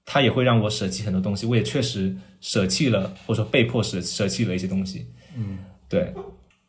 [0.04, 1.46] 他也会让我舍弃很多东西。
[1.46, 5.06] 我也确实舍弃了，或者说被迫舍舍弃了一些东西。
[5.34, 6.12] 嗯，对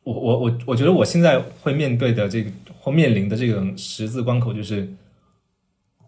[0.04, 2.49] 我我我我觉得我现在会面对的这个
[2.82, 4.89] 或面临的这种十字关口就是。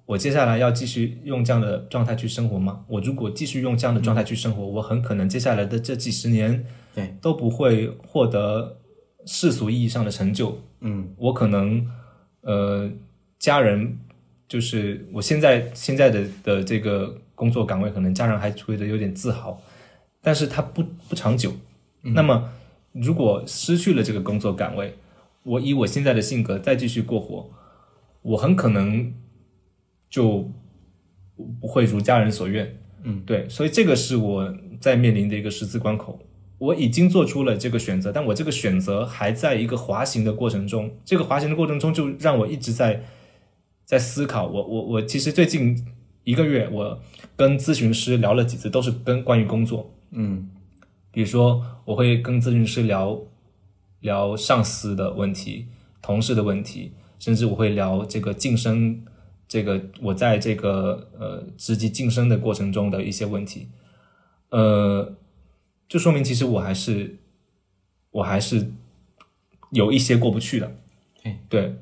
[0.06, 2.84] 我接下来要继续用这样的状态去生活吗？
[2.90, 8.82] 我如果继续用这样的状态去生活，我很可能接下来的这几十年，对，都不会获得
[9.26, 10.62] 世俗意义上的成就。
[10.82, 11.88] 嗯，我可能，
[12.42, 12.92] 呃，
[13.40, 13.98] 家人
[14.46, 19.58] 就是我现在现在的的这个工作岗位，可能家人还觉得有点自豪，
[20.22, 21.54] 但是他不不长久。
[22.02, 22.52] 那么，
[22.92, 24.94] 如果失去了这个工作岗位，
[25.44, 27.50] 我以我现在的性格再继续过活，
[28.22, 29.14] 我很可能。
[30.14, 30.48] 就
[31.60, 36.20] 不会如家人所愿，嗯，对，所以这个是我在面临的一个十字关口。
[36.60, 40.96] 我已经做出了这个选择，但我这个选择还在一个滑行的过程中。
[41.04, 43.04] 这个滑行的过程中，就让我一直在
[43.84, 44.46] 在思考。
[44.46, 45.84] 我我我，其实最近
[46.24, 47.02] 一个月，我
[47.36, 50.48] 跟咨询师聊了几次，都是跟关于工作，嗯，
[51.12, 53.20] 比如说我会跟咨询师聊
[54.04, 55.68] 聊上司的问题、
[56.04, 59.04] 同事的问题，甚至我会聊这个晋升。
[59.46, 63.68] 这个我在这个呃职级晋升的过程中的一些问题，
[64.50, 65.16] 呃，
[65.88, 67.20] 就说明其实我还是
[68.10, 68.72] 我还是
[69.70, 70.76] 有一些过不去的，
[71.22, 71.76] 对对，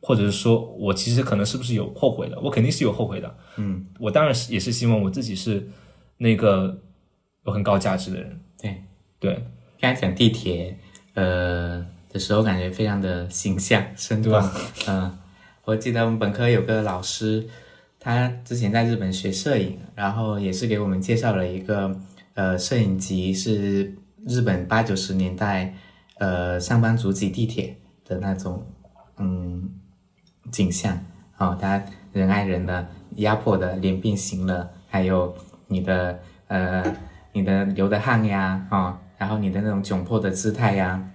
[0.00, 2.38] 或者是说我其实可能是不是有后悔的？
[2.38, 5.68] 我肯定是有后悔的，嗯，我当然是也是希望我自己是
[6.18, 6.80] 那个
[7.44, 8.84] 有很高价值的人，对
[9.18, 9.34] 对，
[9.80, 10.78] 刚才讲地铁
[11.14, 14.32] 呃的时候，感觉非常的形象生动，
[14.86, 15.18] 嗯。
[15.66, 17.48] 我记得我们本科有个老师，
[17.98, 21.98] 他之前在日本学摄影，然后也是给我们介绍了一个
[22.34, 23.94] 呃摄影集，是
[24.26, 25.72] 日本八九十年代
[26.18, 28.66] 呃上班族挤地铁的那种
[29.16, 29.70] 嗯
[30.52, 31.02] 景象
[31.38, 35.34] 哦，他人挨人的、压迫的、脸变形了，还有
[35.68, 36.94] 你的呃
[37.32, 41.10] 你的流的汗呀啊，然后你的那种窘迫的姿态呀，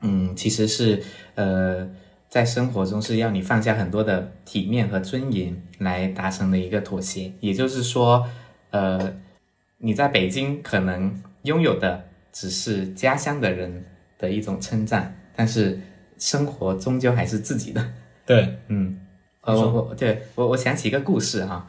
[0.00, 1.02] 嗯，其实是
[1.34, 1.88] 呃。
[2.30, 8.28] 在生活中是要你放下很多的体面和尊严来达成的一个妥协，也就是说，
[8.70, 9.14] 呃，
[9.78, 13.82] 你在北京可能拥有的只是家乡的人
[14.18, 15.80] 的一种称赞，但是
[16.18, 17.82] 生活终究还是自己的。
[18.26, 19.00] 对， 嗯，
[19.40, 21.66] 呃，我我对我我想起一个故事哈，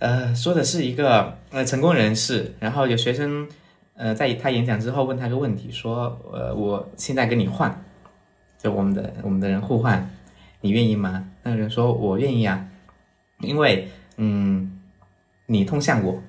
[0.00, 3.46] 呃，说的是一个呃成功人士，然后有学生
[3.96, 7.82] 呃在他演讲之后问他个问题，说呃我现在跟你换。
[8.58, 10.10] 就我们的我们的人互换，
[10.62, 11.28] 你愿意吗？
[11.42, 12.66] 那个人说我愿意啊，
[13.40, 14.80] 因为嗯，
[15.44, 16.22] 你通向我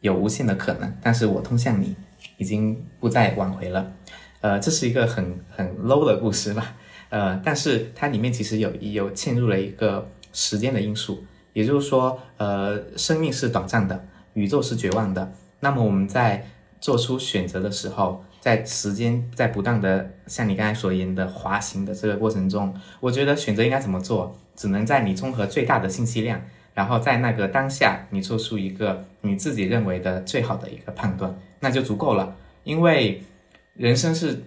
[0.00, 1.94] 有无限的可能，但是我通向你
[2.38, 3.92] 已经不再挽回了。
[4.40, 6.74] 呃，这是一个很很 low 的故事吧？
[7.10, 15.30] 呃，但是它里面其实有有嵌入了一个时间的因素，也就是说，呃，生命是短暂的，宇宙是绝望的。
[15.60, 16.46] 那么我们在
[16.84, 26.42] 做出选择的时候，在时间在不断的像你刚才所言的滑行的这个过程中，我觉得选择应该怎么做，只能在你综合最大的信息量，
[26.74, 32.36] 然后在那个当下，你做出一个你自己认为的最好的一个判断，那就足够了。
[32.64, 33.22] 因为
[33.72, 34.44] 人生是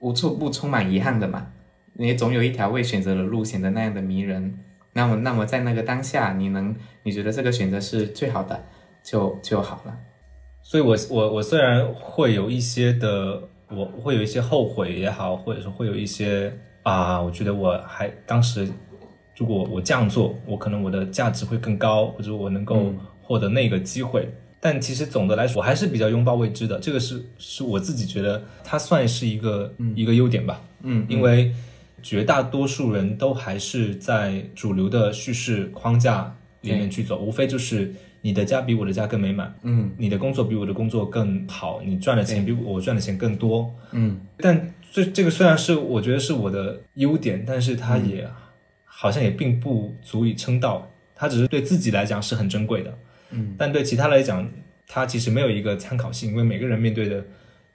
[0.00, 1.46] 无处不充满遗憾的嘛，
[1.94, 4.58] 你总有一条未选择的路显得那样的迷人。
[4.92, 8.62] 那么，那么在那个当下，你能你觉得这个选择是最好的，
[9.02, 9.96] 就就好了。
[10.70, 18.68] 所以我我我虽然会有一些的，我会有一些后悔也好，或者说会有一些啊，我觉得我还当时
[19.36, 24.32] 如果我这样做，我可能我的价值会更高，或者我能够获得那个机会。
[24.60, 26.78] 但其实总的来说，我还是比较拥抱未知的。
[26.78, 30.62] 这个是是我自己觉得它算是一个一个优点吧。
[30.84, 31.52] 嗯，因为
[32.00, 39.90] 绝大多数人都还是在主流的叙事框架里面去走，无非就是你的家比我的家更美满，嗯。
[39.96, 43.74] 你的工作比我的工作更好，你赚的钱比我赚的钱更多。
[43.92, 44.20] 嗯。
[44.36, 48.28] 但这这个虽然是我觉得是我的优点，但是它也
[48.84, 52.98] 好像也并不足以称道，它只是对自己来讲是很珍贵的。
[53.30, 54.46] 嗯，但对其他来讲，
[54.86, 57.24] 它其实没有一个参考性，因为每个人面对的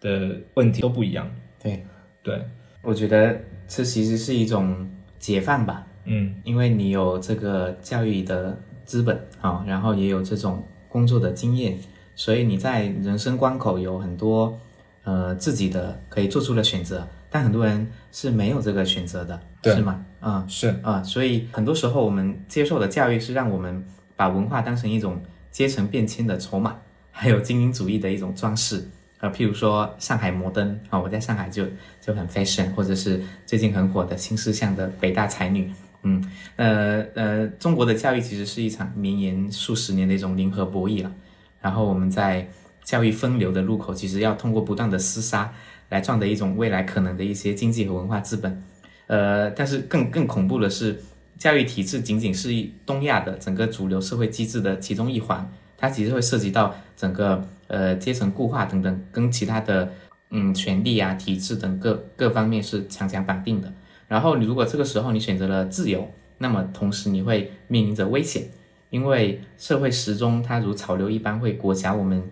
[0.01, 1.29] 的问题都不一样。
[1.63, 1.83] 对，
[2.21, 2.41] 对，
[2.81, 6.35] 我觉得这其实是一种解放吧，嗯。
[6.43, 11.77] 因为你有这个教育的资本啊，然后也有这种工作的经验，
[12.15, 14.57] 所以你在人生关口有很多
[15.03, 20.05] 呃自己的可以做出的选择，但很多人是没有这个选择的，对是吗？
[20.19, 25.21] 啊、是，啊、所以很多时候我们接受的教育是让我们把文化当成一种
[25.51, 26.75] 阶层变迁的筹码，
[27.11, 28.89] 还有精英主义的一种装饰。
[29.19, 31.65] 呃，譬如说上海摩登啊，我在上海就
[32.01, 35.71] 就很 fashion，或者是最近很火的新事项的北大才女，
[36.05, 36.23] 嗯，
[36.55, 41.11] 呃呃，中国的教育其实是一场绵延数十年的一种零和博弈了。
[41.59, 42.47] 然后我们在
[42.83, 45.51] 教育分流的路口，其实要通过不断的厮杀
[45.89, 48.63] 来赚得一种未来可能的一些经济和文化资本。
[49.07, 51.01] 呃，但是更更恐怖的是，
[51.39, 59.91] 教育体制仅仅是一东亚的整个主流社会机制的其中一环，它其实会涉及到整个呃阶层固化等等，跟其他的
[60.29, 63.73] 嗯权利啊、体制等各各方面是强强绑定的。
[64.07, 68.43] 然后你如果这个时候你选择了自由，那么同时你会面临着危险，
[68.89, 72.23] 因为社会时钟它如潮流一般会裹挟我们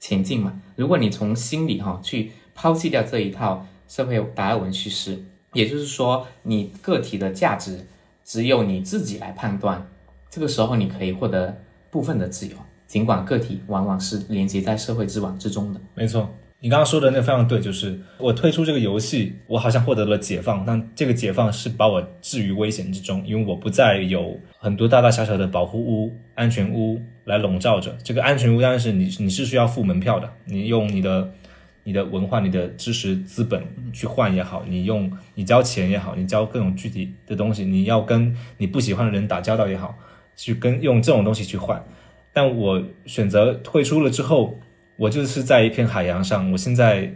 [0.00, 0.60] 前进嘛。
[0.74, 7.86] 如果你从心里哈、去抛弃掉这一套社会达尔文叙事，也就是说你个体的价值
[8.24, 9.86] 只有你自己来判断，
[10.30, 12.56] 这个时候你可以获得部分的自由，
[12.86, 15.80] 尽管个体往往是连接在社会之网之中的。
[15.94, 16.28] 没错。
[16.64, 27.92] 你刚刚说的那个非常对，就是我退出这个游戏，我好像获得了解放，但这个解放是把我置于危险之中，因为我不再有很多大大小小的保护屋、安全屋来笼罩着。
[28.04, 31.32] 这个安全屋当然是你你是需要付门票的，你用你的
[31.82, 33.60] 你的文化、你的知识资本
[33.92, 39.92] 去换也好，你用你交钱也好，你交各种具体的东西，你要跟你不喜欢的人打交道也好，
[40.36, 41.84] 去跟用这种东西去换。
[42.32, 44.60] 但我选择退出了之后，
[44.96, 47.12] 我就是在一片海洋上，我现在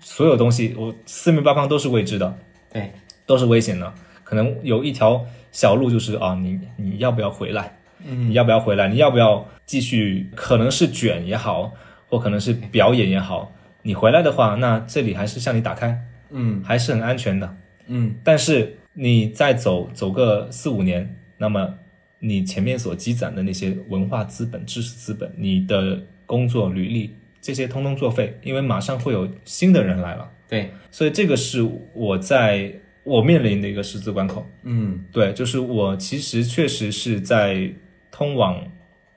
[0.00, 2.38] 所有东西，我四面八方都是未知的，
[2.72, 2.92] 对，
[3.26, 3.92] 都是危险的。
[4.24, 7.78] 可能有一条小路，就是啊，你你要不要回来？
[8.04, 8.88] 嗯，你要不要回来？
[8.88, 10.28] 你要不要继续？
[10.34, 11.72] 可能是卷也好，
[12.08, 15.98] 或可能是表演也好，你回来的话，那这里还是向你打开，
[16.30, 17.56] 嗯还是很安全的。
[17.86, 21.74] 嗯但是你再走走个四五年，那么
[22.18, 30.30] 你前面所积攒的那些文化资本、知识资本、你的工作履历，这些通通作废，因为马上会有新的人来了。
[30.48, 32.72] 对，所以这个是我在
[33.02, 34.46] 我面临的一个十字关口。
[34.64, 37.72] 嗯对，就是我其实确实是在
[38.10, 38.62] 通往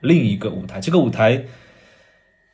[0.00, 1.44] 另一个舞台，这个舞台，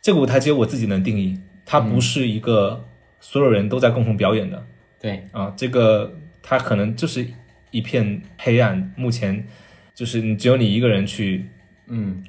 [0.03, 2.85] 这个舞台只有我自己能定义，它不是一个
[3.21, 4.67] 所有人都在共同表演的。
[5.01, 7.27] 对，啊，这个它可能就是
[7.71, 9.47] 一片黑暗，目前
[9.95, 11.47] 就是你只有你一个人去，
[11.89, 12.25] 嗯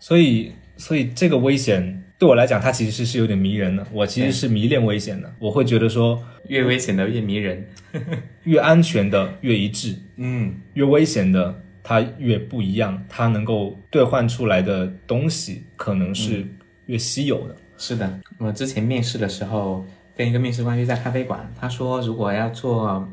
[0.00, 3.86] 所以所以这个危险对我来讲，它其实是有点迷人的。
[3.92, 6.18] 我其实是迷恋危险的，我会觉得说，
[6.48, 7.68] 越危险的越迷人。
[8.44, 16.46] 越安全的越一致，嗯越危险的它越不一样，它能够兑换出来的东西可能是
[16.86, 17.56] 越稀有的。
[17.78, 23.08] 是的，我之前面试的时候跟一个面试官约在咖啡馆，他说如果要做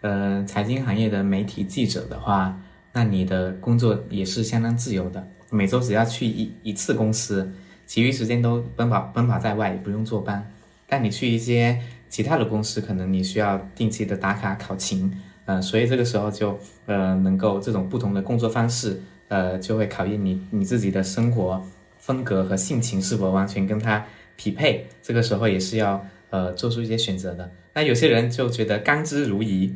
[0.00, 2.60] 呃财经行业的媒体记者的话，
[2.92, 7.50] 那你的工作也是相当自由的，每周只要去一一次公司，
[7.86, 10.50] 其余时间都奔跑奔跑在外，也不用坐班。
[10.86, 15.12] 但你去一些其他的公司，可能你需要定期的打卡考勤，
[15.44, 21.62] 呃，所以这个时候就呃能够这种不同的工作方式，呃，就会考验你你自己的生活
[21.98, 24.04] 风格和性情是否完全跟他
[24.36, 24.86] 匹配。
[25.02, 27.50] 这个时候也是要呃做出一些选择的。
[27.74, 29.72] 那有些人就觉得甘之如饴，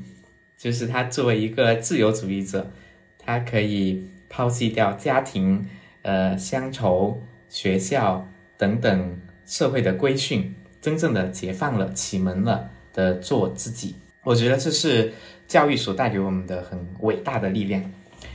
[0.57, 2.71] 就是他作为一个自由主义者，
[3.19, 4.03] 他可以
[4.33, 5.69] 抛弃掉家庭、
[6.01, 7.21] 呃乡愁、
[7.51, 8.27] 学校
[8.57, 10.55] 等等社会的规训。
[10.81, 15.13] 真正的解放了、启蒙了的做自己，我觉得这是
[15.47, 17.81] 教育所带给我们的很伟大的力量。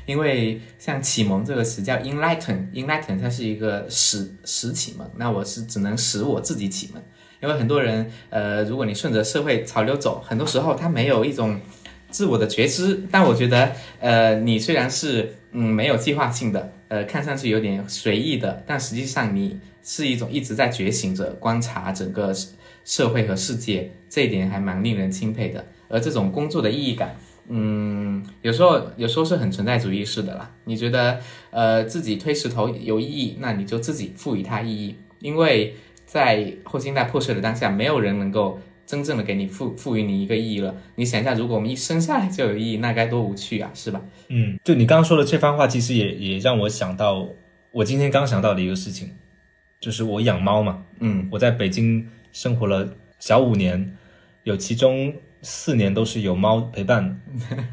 [0.06, 7.04] 因为像启蒙这个词叫 enlighten，enlighten 它是一个使使启蒙，那我是只能使我自己启蒙。
[7.42, 11.60] 因为很多人，呃，如果你顺着社会潮流走，很多时候他没有一种
[12.10, 13.04] 自我的觉知。
[13.12, 19.60] 但我觉得，呃，你虽然是嗯没有计划性的，呃，看上去有点随意的，但实际上你。
[19.90, 22.36] 是一种一直在觉醒着观察整个
[22.84, 25.66] 社会和世界，这一点还蛮令人钦佩的。
[25.88, 27.16] 而这种工作的意义感，
[27.48, 30.52] 嗯，有时候有时候是很存在主义式的啦。
[30.66, 34.98] 你觉得呃自己推石头有意义，那你就自己赋予它意义。
[35.20, 35.74] 因为
[36.06, 40.76] 在后现代破碎的当下，没有人能够真正的给你赋赋予你一个意义了。
[40.96, 44.02] 你想一下，如果我们一生下来就有意义，那该多无趣啊，是吧？
[44.30, 47.28] 嗯，就你刚刚说的这番话，其实也也让我想到
[47.72, 49.12] 我今天刚想到的一个事情。
[49.80, 53.96] 就是我养猫嘛，嗯，我在北京生活了小五年，
[54.44, 55.14] 有其中
[55.44, 57.22] 四年都是有猫陪伴。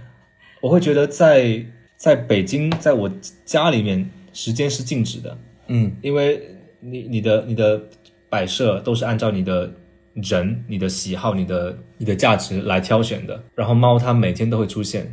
[0.61, 1.65] 我会觉得在
[1.97, 3.11] 在北京，在我
[3.47, 5.39] 家里面，时间是静止的，
[5.69, 6.43] 嗯，因为
[6.81, 7.83] 你你的你的
[8.29, 9.73] 摆设都是按照你的
[10.15, 13.43] 人、你的喜好、你的你的价值来挑选的。
[13.55, 15.13] 然后猫它每天都会出现，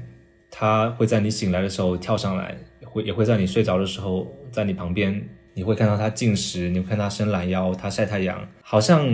[0.49, 5.22] 它会在你醒来的时候跳上来，会也会在你睡着的时候在你旁边。
[5.54, 9.06] 你会看到它进食，你会看它伸懒腰，它晒太阳，好像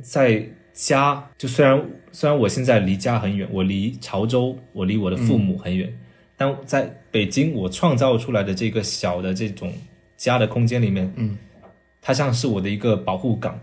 [0.00, 1.24] 在家。
[1.38, 5.96] 就虽然虽然我现在离家很远，我离潮州，我离我的父母很远，
[6.36, 9.72] 但在北京，我创造出来的这个小的这种
[10.16, 11.38] 家的空间里面，嗯，
[12.00, 13.56] 它像是我的一个保护港。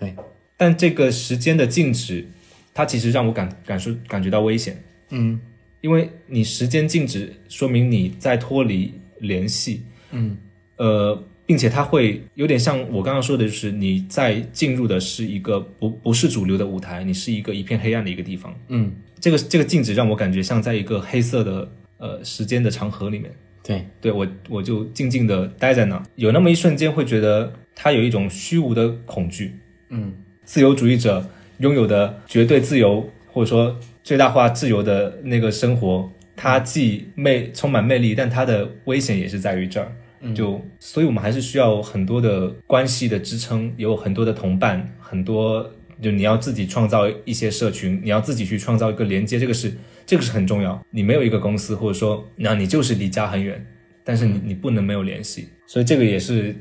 [0.00, 0.14] 对，
[0.56, 2.26] 但这个时间的静止，
[2.72, 4.82] 它其实让我感感受感觉到危险。
[5.10, 5.40] 嗯，
[5.80, 9.82] 因为你时间静止，说明你在脱离联系。
[10.12, 10.36] 嗯，
[10.76, 11.24] 呃。
[11.46, 18.58] 并且它会有点像我刚刚说的，就是你在进入的是一个不不是主流的舞台，你是一个一片黑暗的一个地方。
[18.68, 18.90] 嗯，
[19.20, 23.30] 这个这个静止让我感觉像在一个黑色的呃时间的长河里面。
[23.62, 29.52] 对，对我我就静静的待在那，有那么一瞬间会觉得它有一种虚无的恐惧。
[29.90, 30.14] 嗯，
[30.44, 31.28] 自由主义者
[31.58, 39.90] 拥有的绝对自由或者说最大化自由的那个生活，它既魅充满魅力，但它的危险也是在于这儿。
[40.34, 45.70] 就，所以我们还是需要很多的关系的支撑，有很多的同伴，很多
[46.00, 49.76] 就你要自己创造一些社群，你要自己去创造一个连接，这个是
[50.06, 50.82] 这个是很重要。
[50.90, 53.62] 你没有一个公司，或者说那你就是离家很远，
[54.02, 56.56] 但是你你不能没有联系，所以这个也是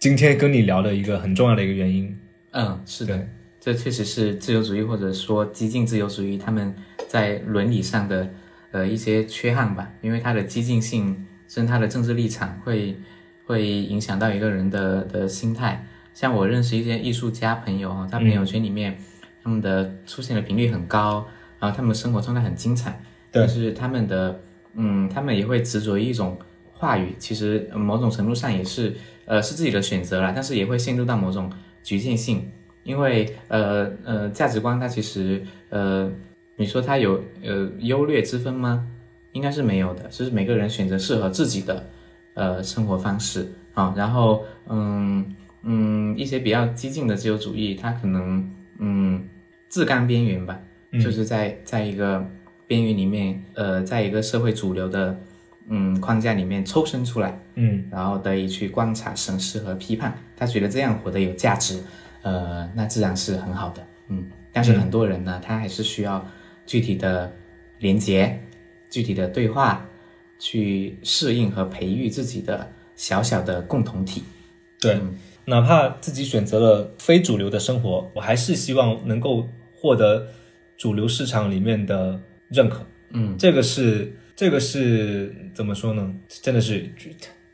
[0.00, 2.12] 今天跟你聊的一个很重要的一个原因。
[2.50, 3.28] 嗯，是的，
[3.60, 6.74] 这确实是自由主义或者说激进自由主义他们
[7.06, 8.28] 在伦理上的
[8.70, 11.24] 呃一些缺憾吧，因为他的激进性。
[11.50, 12.94] 甚至他的政治立场会
[13.46, 15.82] 会影响到一个人的的心态。
[16.12, 18.98] 像我认识一些艺术家朋友啊，他朋友圈里面
[19.42, 21.26] 他们的出现的频率很高，
[21.58, 23.02] 然后他们的生活状态很精彩。
[23.30, 24.38] 但是他们的
[24.74, 26.38] 嗯，他们也会执着于一种
[26.74, 28.94] 话语，其实某种程度上也是
[29.24, 31.50] 呃是自己的选择了，但是也会陷入到某种
[31.88, 32.46] 局限性，
[32.84, 36.12] 因为呃呃价值观它其实呃
[36.56, 38.86] 你说它有呃优劣之分吗？
[39.32, 41.88] 应该是没有的，就是每个人选择适合自己的，
[42.34, 43.94] 呃，生活方式啊。
[43.96, 45.24] 然后，嗯
[45.62, 48.46] 嗯，一些比较激进的自由主义，它可能
[48.78, 49.26] 嗯
[49.70, 50.60] 自甘边缘吧，
[51.02, 52.22] 就是在在一个
[52.66, 55.18] 边缘里面，呃，在一个社会主流的
[55.68, 60.16] 嗯框架里面抽身出来，嗯，然后得以去观察、审视和批判。
[60.36, 61.82] 他觉得这样活得有价值，
[62.22, 64.30] 呃，那自然是很好的，嗯。
[64.52, 66.26] 但是很多人呢，他还是需要
[66.66, 67.32] 具体的
[67.78, 68.38] 连接。
[68.90, 69.86] 具体的对话，
[70.38, 72.66] 去适应和培育自己的
[72.96, 74.24] 小小的共同体。
[74.80, 74.98] 对，
[75.44, 80.26] 哪怕自己选择了非主流的生活，我还是希望能够获得
[80.78, 82.84] 主流市场里面的认可。
[83.10, 86.14] 嗯，这个是这个是怎么说呢？
[86.28, 86.88] 真的是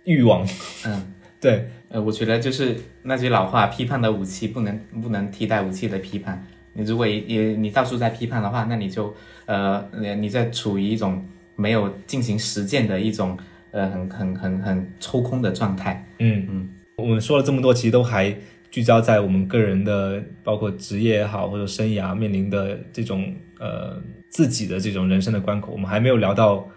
[0.05, 0.47] 欲望。
[0.85, 1.66] 嗯， 对。
[1.89, 6.47] 呃，我觉得就是那句老话：批判的武器不能不能替代武器的批判。
[6.74, 9.14] 你如果也也你到处在批判的话，那你就
[9.47, 9.82] 呃
[10.18, 11.24] 你在处于一种
[11.57, 13.39] 没有进行实践的一种
[13.70, 16.07] 呃很很很很抽空的状态。
[16.18, 16.68] 嗯嗯，
[16.99, 18.37] 我们说了这么多，其实都还
[18.70, 26.68] 聚焦在我们个人的，包括职业也好，或者生涯面临的这种呃自己的这种人生的关口，我们还没有聊到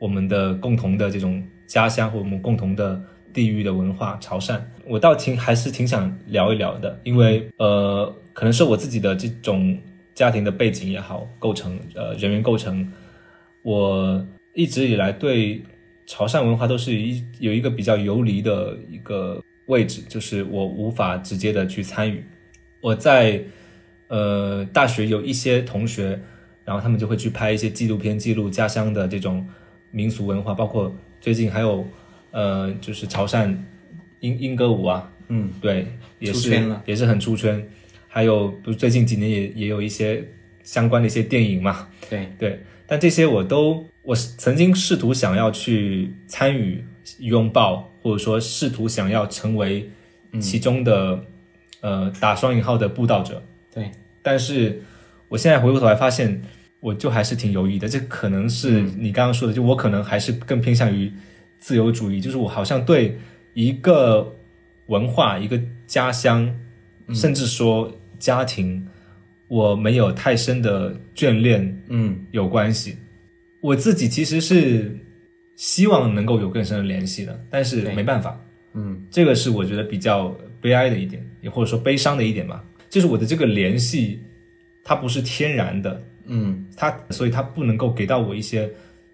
[0.00, 3.00] 我们的共同的这种家乡或我们共同的
[3.32, 4.58] 地域的文化潮汕。
[4.86, 9.78] 我倒挺还是挺想聊一聊的，因为呃，可能是我自己的这种
[10.14, 12.90] 家庭的背景也好，构成呃人员构成，
[13.62, 15.62] 我一直以来对
[16.06, 22.24] 潮汕文化都是一有一个比较游离的一个位置，就是我无法直接的去参与。
[22.80, 23.40] 我在
[24.08, 26.18] 呃大学有一些同学，
[26.64, 29.46] 然后他们就会去拍一些纪录片，记录家乡的这种
[29.90, 31.86] 民俗文化，包括最近还有
[32.30, 33.54] 呃就是潮汕
[34.20, 35.86] 英英歌舞啊，嗯，对，
[36.18, 37.62] 也是也是很出圈。
[38.12, 40.24] 还有不是最近几年也也有一些
[40.64, 46.84] 相关的一些电影嘛，对，对，但这些我都我是曾经试图想要去参与
[47.20, 49.88] 拥抱，或者说试图想要成为
[50.40, 51.24] 其中的、
[51.82, 53.40] 呃打双引号的布道者，
[53.72, 53.90] 对，
[54.22, 54.82] 但是
[55.28, 56.42] 我现在回过头来发现，
[56.80, 57.88] 我就还是挺犹豫的。
[57.88, 61.12] 这可能是你刚刚说的，就我可能还是更偏向于
[61.58, 63.18] 自由主义，就是我好像对
[63.54, 64.34] 一个
[64.86, 66.52] 文化、一个家乡，
[67.12, 68.86] 甚至说家庭，
[69.48, 72.96] 我没有太深的眷恋嗯有关系。
[73.60, 74.98] 我自己其实是
[75.56, 78.40] 希望能够有更深的联系的，但是没办法。
[78.72, 84.20] 嗯这个是我觉得比较悲哀的一点，也或者说悲伤的一点吧，就是我的这个联系，
[84.84, 86.00] 它不是天然的，
[86.32, 88.70] 嗯，它所以它不能够给到我一些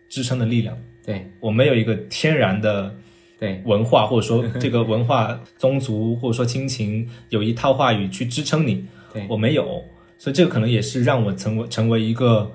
[0.09, 0.77] 支撑的力量。
[1.05, 1.27] 对。
[1.41, 2.95] 我没有一个天然的
[3.39, 9.27] 对，文化，或者说这个文化宗族，或者说亲情，有一套话语去支撑你，对。
[9.29, 9.83] 我没有，
[10.19, 12.53] 所以这个可能也是让我成为成为一个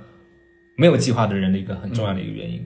[0.76, 2.66] 没有计划的人的一个很重要的一个原因。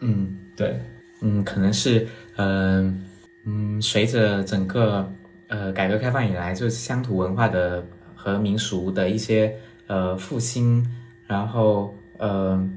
[0.00, 0.36] 嗯。
[0.56, 0.78] 对，
[1.20, 2.06] 嗯，可能是
[2.36, 3.04] 嗯
[3.46, 5.12] 嗯，随着整个
[5.48, 9.52] 呃改革开放以来，就是乡土文化的和民俗的一些
[9.86, 10.84] 呃复兴，
[11.26, 12.68] 然后呃，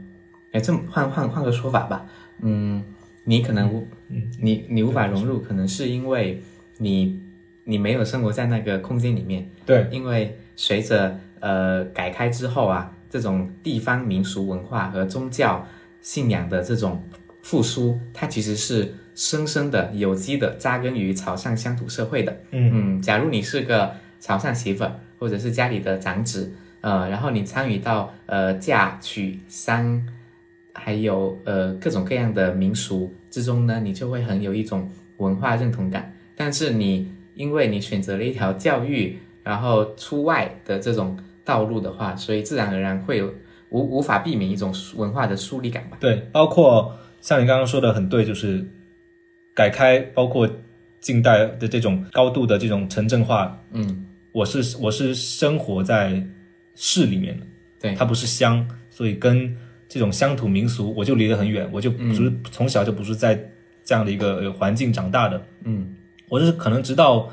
[0.51, 2.05] 哎，这么换换换个说法吧，
[2.41, 2.83] 嗯，
[3.23, 3.87] 你可能无，
[4.39, 6.41] 你你无法融入，可能是因为
[6.77, 7.21] 你
[7.65, 15.65] 你没有生活在那个空间里面，对，因为随着呃改开之后啊，这种地方民俗文化和宗教
[16.01, 17.03] 信仰的这种
[17.41, 22.37] 复苏，它其实是深深的、有机的扎根于潮汕乡土社会的。
[22.51, 22.97] 嗯。
[22.97, 30.01] 嗯，假如你是个潮汕媳妇儿，或者是家里的长子，呃，然后你参与到呃嫁娶丧，
[30.73, 36.13] 还有呃各种各样的民俗之中呢，你就会很有一种文化认同感。
[36.35, 43.33] 但是你因为你选择了一条教育，然后出外的这种道路的话，所以自然而然会有
[43.69, 45.97] 无无法避免一种文化的疏离感吧。
[45.99, 48.63] 对，包括像你刚刚说的很对，就是
[49.55, 50.47] 改开，包括
[50.99, 56.23] 近代的这种高度的这种城镇化，嗯，我是我是生活在
[56.77, 57.45] 市里面的，
[57.81, 57.95] 对。
[57.95, 59.53] 它不是乡，所以跟
[59.89, 63.35] 这种乡土民俗我就离得很远，我就不是、从小就不是在
[63.83, 65.95] 这样的一个呃环境长大的，嗯。
[66.29, 67.29] 我是可能直到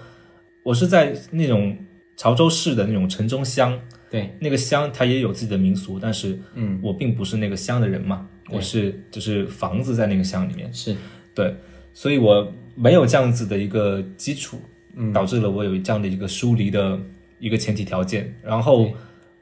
[0.63, 1.77] 我是在那种
[2.17, 3.79] 潮州市的那种城中乡，
[4.09, 6.79] 对，那个乡它也有自己的民俗，但是嗯。
[6.83, 8.57] 我并不是那个乡的人嘛，对。
[8.57, 10.97] 我是就是房子在那个乡里面，是，
[11.35, 11.55] 对，
[11.93, 14.61] 所以我没有这样子的一个基础，
[14.95, 15.13] 嗯。
[15.13, 16.99] 导致了我有这样的一个疏离的
[17.41, 18.95] 一个前提条件，然后对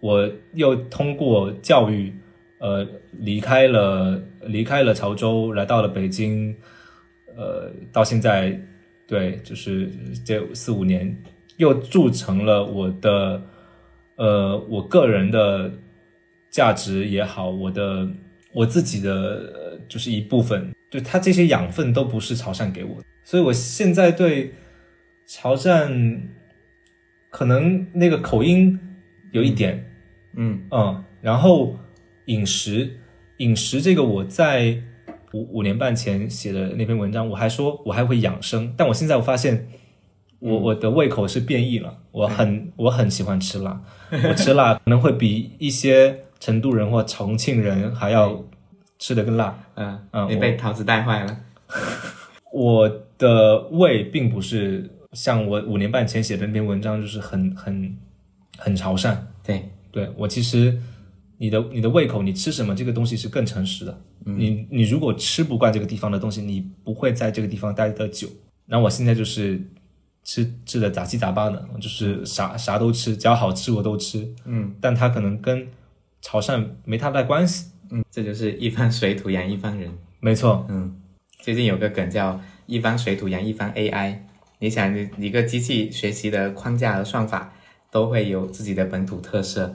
[0.02, 2.12] 我又通过教育，
[2.58, 6.52] 呃，离开了离开了潮州，来到了北京，
[7.36, 8.60] 呃，到现在，
[9.06, 9.88] 对，就是
[10.24, 11.16] 这四五年，
[11.56, 13.40] 又铸成了我的，
[14.16, 15.70] 呃，我个人的
[16.50, 18.08] 价值也好，我的
[18.52, 24.52] 我自己的就是一部分，就他这些养分都不是潮汕给我的，所以我现在对
[25.26, 26.18] 潮汕
[27.30, 28.76] 可能那个口音
[29.30, 29.91] 有一点，
[30.34, 31.76] 嗯嗯，然后
[32.26, 32.98] 饮食，
[33.38, 34.76] 饮食这个我在
[35.32, 39.68] 五五年半前写的那篇文章，我还说我还会养生，但我现在我发现
[40.38, 43.80] 我我的胃口是变异了，我很我很喜欢吃辣，
[44.10, 48.44] 我 吃辣可能会比一些成都人或重庆人还要
[48.98, 49.58] 吃的更辣。
[49.76, 51.36] 嗯嗯你被桃子带坏了。
[52.52, 57.96] 我的胃并不是像我五年半前写的那篇文章，就是很很
[58.58, 59.16] 很潮汕。
[59.42, 60.76] 对，对我其实
[61.38, 64.00] 你的你的胃口，你吃什么这个东西是更诚实的。
[64.24, 68.28] 你你如果吃不惯这个地方的东西，你不会在这个地方待得久。
[68.66, 69.60] 那我现在就是
[70.24, 74.28] 吃吃的杂七杂八的，就是啥啥都吃，只要好吃我都吃。
[74.44, 75.68] 嗯但它可能跟
[76.20, 77.66] 潮汕没太大关系。
[77.90, 79.90] 嗯，这就是一方水土养一方人。
[80.20, 80.96] 没错，嗯，
[81.40, 84.18] 最近有个梗叫“一方水土养一方 AI”。
[84.60, 87.52] 你想，你一个机器学习的框架和算法
[87.92, 89.72] 都会有自己的本土特色，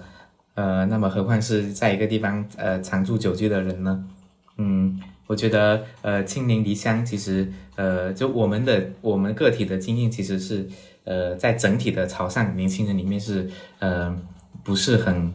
[0.56, 4.04] 呃，那么何况是在一个地方呃常住久居的人呢？
[4.58, 10.68] 嗯，我觉得呃亲邻离乡，其实呃就我们的我们个体的经验其实是
[11.04, 13.48] 呃在整体的潮汕年轻人里面是
[13.78, 14.18] 呃
[14.64, 15.32] 不是很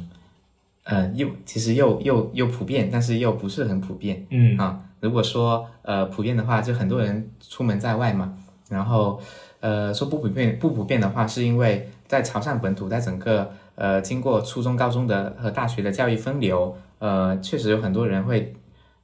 [0.83, 4.27] 呃又其实又又又普遍，但是又不是很普遍。
[4.31, 8.37] 嗯啊，如果说呃普遍的话，就很多人出门在外嘛，
[8.69, 9.21] 然后
[9.61, 18.53] 呃说不普遍不普遍的话，是因为在潮汕本土，在整个呃经过初中、高中的和大学的教育分流，呃确实有很多人会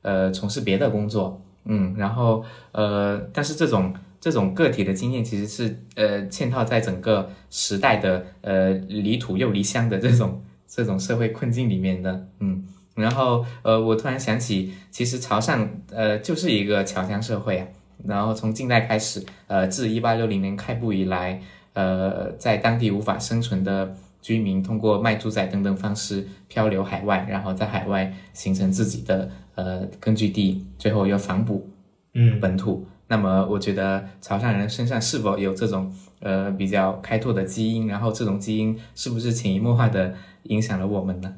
[0.02, 12.62] 呃从事别的工作，嗯，然后呃但是这种这种个体的经验其实是呃嵌套在整个时代的呃离土又离乡的这种这种社会困境里面的，嗯。
[12.94, 17.66] 然后，呃，我突然想起，其实潮汕，呃，就是一个侨乡社会啊。
[18.04, 21.40] 然后从近代开始，呃，自一八六零年开埠以来，
[21.78, 31.70] 呃，在当地无法生存的居民，通过卖猪仔等等方式漂流海外，然后在海外形成自己的呃根据地，最后又反哺
[32.14, 32.84] 嗯本土。
[33.06, 37.86] 那么，我觉得潮汕人身上是否有这种呃比较开拓的基因？
[37.86, 40.12] 然后这种基因是不是潜移默化的
[40.44, 41.32] 影响了我们呢？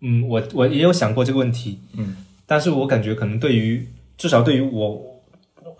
[0.00, 2.16] 嗯，我我也有想过这个问题，嗯，
[2.46, 3.86] 但是我感觉可能对于
[4.16, 5.20] 至少对于我，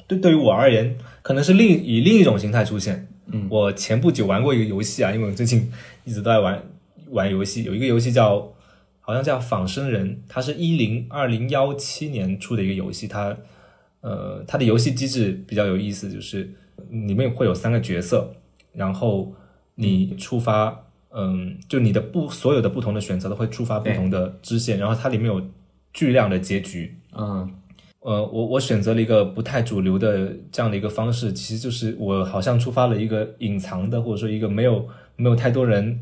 [0.06, 3.08] 对对于我而言，可能是另以另一种形态出现。
[3.26, 5.70] 嗯，我前不久玩过一个游戏啊，因为我最近
[6.04, 6.62] 一直都在玩
[7.10, 8.52] 玩游戏，有一个游戏叫
[9.00, 13.36] 好像叫仿生人，它是一零二零幺七年出的一个游戏，它
[14.00, 16.50] 呃它的游戏机制比较有意思，就是
[16.90, 18.34] 里面会有三个角色，
[18.72, 19.32] 然后
[19.74, 20.84] 你触发。
[21.14, 25.46] 嗯，就你的不所有的不同的选择都会触发不同的支线，然后它里面有
[25.92, 26.96] 巨量的结局。
[27.14, 27.52] 嗯
[28.02, 34.86] 呃，我我选择了一个不太主流的这样的一个方式，其实就是我好像触发了一个隐藏的，或者说一个没有
[35.16, 36.00] 没有太多人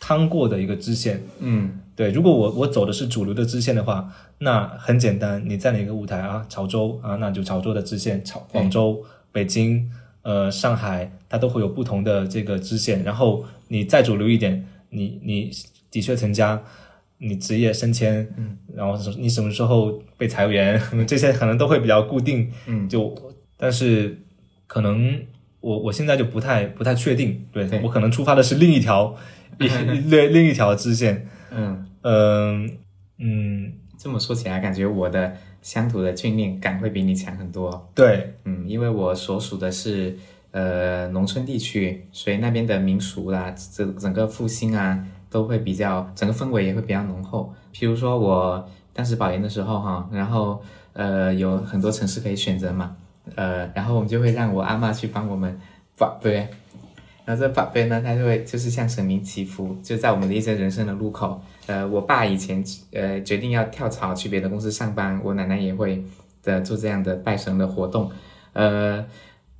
[0.00, 1.22] 趟过的一个支线。
[1.38, 6.44] 嗯对，如果我我走的是主流的支线的话，那很简单，你在哪个舞台啊？
[6.48, 9.90] 潮州啊，那就潮州的支线；潮广州、北京、
[10.20, 13.02] 呃上海，它都会有不同的这个支线。
[13.02, 15.50] 然后你再主流一点，你你
[15.90, 16.62] 的确成家，
[17.18, 22.50] 你职业升迁，嗯，然后你什么时候被裁员， 这些可能都会比较固定。
[22.66, 23.14] 嗯，就
[23.56, 24.18] 但是
[24.66, 25.20] 可能
[25.60, 29.16] 我我现在就不太不太确定，对对我可能出发的是另一条
[29.58, 31.26] 另另另一条支线。
[31.50, 32.78] 嗯，嗯
[33.18, 37.90] 嗯，这么说起来，感觉我的乡土的眷恋感会比你强很多。
[37.94, 40.14] 对，嗯，因为我所属的是
[40.50, 47.52] 呃农村地区，所以那边的民俗啦，整整个复兴啊，都会比较整个氛围也会比较浓厚。
[47.74, 50.62] 譬如说我当时保研的时候哈，然后
[50.92, 52.96] 呃有很多城市可以选择嘛，
[53.34, 55.60] 呃，然后我们就会让我阿嬷去帮我们
[55.98, 56.48] 把对。
[57.24, 61.40] 然后这宝贝呢，他就会就是向神明祈福，就在我们的一些人生的路口。
[61.66, 62.62] 呃，我爸以前
[62.92, 66.04] 呃决定要跳槽去别的公司上班，我奶奶也会
[66.44, 68.08] 的做这样的拜神的活动。
[68.52, 69.04] 呃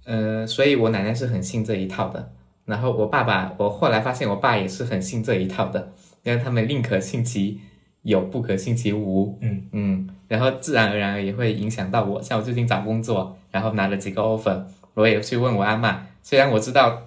[0.04, 2.30] 呃，所以我奶奶是很信这一套的。
[2.66, 5.92] 然后我爸爸，我后来发现我爸也是很信这一套的，
[6.22, 7.58] 因为他们宁可信其
[8.02, 9.38] 有，不可信其无。
[9.40, 12.20] 嗯嗯，然后自然而然也会影响到我。
[12.20, 17.02] 像我最近找工作，然后拿了几个 offer，我也去问我阿嬷，虽然我知道。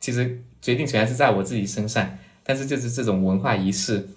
[0.00, 2.08] 其实决定权还是在我自己身上，
[2.44, 4.08] 但是就是这种文化仪式，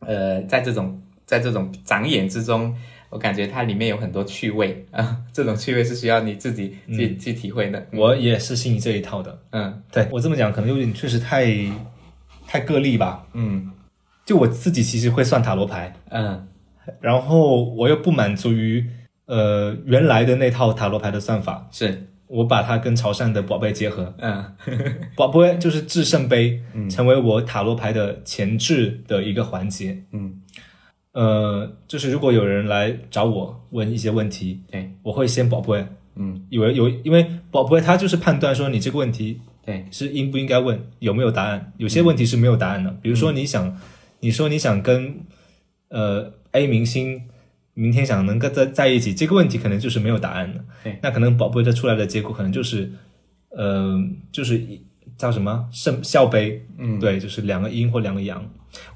[0.00, 2.76] 呃，在这种在这种长眼之中，
[3.14, 7.86] 我感觉它里面有很多趣味啊，这种趣味是需要你自己去、去体会的。
[7.92, 9.38] 我也是信你这一套的。
[9.52, 11.46] 嗯对我这么讲可能有点确实太
[12.46, 13.24] 太个例吧。
[13.32, 13.70] 嗯
[14.26, 16.48] 就我自己其实会算塔罗牌，嗯
[17.00, 18.84] 然后我又不满足于
[19.26, 24.44] 呃原来的那套塔罗牌的算法，是我把它跟潮汕的宝贝结合，嗯
[25.14, 30.02] 宝贝就是制圣杯，嗯成为我塔罗牌的前置的一个环节。
[30.12, 30.40] 嗯
[31.14, 35.86] 呃，就是如果有人来找我问一些问题，对我会先宝贝，
[36.16, 41.72] 嗯以为有，因为宝贝他就是判断说你这个问题对是应不应该问，有没有答案。
[41.76, 43.80] 有些问题是没有答案的，比如说你想，
[44.20, 45.20] 你说你想跟
[45.88, 47.22] 呃 A 明星
[47.74, 50.64] 明天想能跟在在一起，这个问题可能就是没有答案的。
[50.82, 52.90] 对，那可能宝贝的出来的结果可能就是，
[53.50, 53.96] 呃，
[54.32, 54.80] 就是一
[55.16, 58.44] 叫什么圣孝杯，嗯对，就是两个阴或两个阳，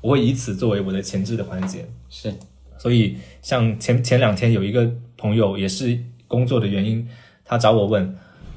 [0.01, 1.89] 我会以此作为我的前置的环节。
[2.09, 2.33] 是
[2.77, 7.09] 所以像前前两天有一个朋友也是工作的原因，
[7.45, 8.17] 他找我问，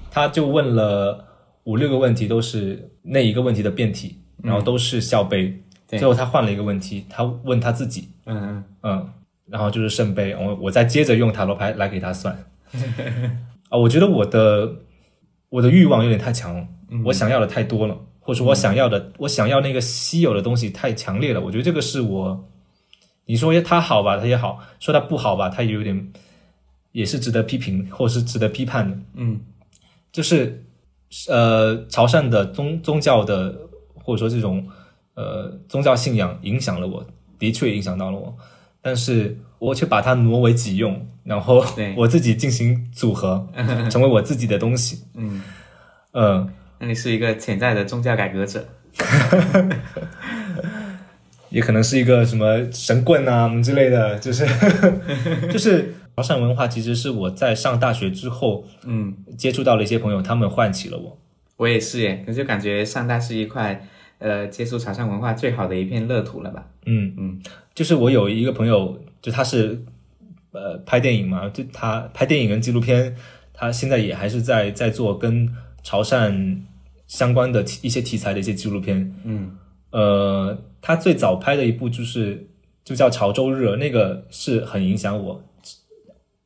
[0.10, 1.26] 他就问了
[1.64, 5.58] 五六个问题都是那一个问题的变体，然后都是校杯。
[5.88, 9.10] 对最后他换了一个问题，他问他自己，嗯嗯，
[9.47, 12.34] 然后就是圣杯，我我再接着用塔罗牌来给他算。
[13.70, 14.74] 啊，我觉得我的
[15.49, 16.66] 我的欲望有点太强了，
[17.06, 21.42] 我想要的太多了，或者说我想要的、我想要那个稀有的东西太强烈了。
[21.42, 22.48] 我觉得这个是我，
[23.26, 26.12] 你说它好吧，它也好；说它不好吧，它也有点
[26.92, 28.98] 也是值得批评，或是值得批判的。
[29.16, 29.39] 嗯
[30.12, 30.64] 就是
[31.30, 33.58] 呃，潮汕的宗宗教的
[33.94, 34.68] 或者说这种
[35.14, 37.06] 呃宗教信仰影响了我，
[37.39, 38.36] 的确影响到了我，
[38.82, 41.64] 但是我却把它挪为己用，然后
[41.96, 43.48] 我自己进行组合，
[43.89, 45.04] 成为我自己的东西。
[45.16, 45.42] 嗯，
[46.14, 46.50] 嗯，
[46.82, 48.65] 那你是一个潜在的宗教改革者。
[51.49, 54.45] 也可能是一个什么神棍啊之类的，就是
[55.51, 61.17] 就是潮汕文化，其实是我在上大学之后嗯，接触到了一些朋友，他们唤起了我。
[61.57, 63.86] 我也是耶，我就感觉上大是一块
[64.19, 66.65] 呃接触潮汕文化最好的一片乐土了吧。
[66.86, 67.41] 嗯嗯，
[67.75, 69.84] 就是我有一个朋友，就他是
[70.53, 73.13] 呃拍电影嘛，就他拍电影跟纪录片，
[73.53, 75.49] 他现在也还是在在做跟
[75.84, 76.57] 潮汕
[77.12, 79.14] 相关的一些题材的一些纪录片。
[79.26, 79.51] 嗯
[79.91, 82.47] 呃，他最早拍的一部就是
[82.86, 85.43] 就叫《潮州日》，那个是很影响我，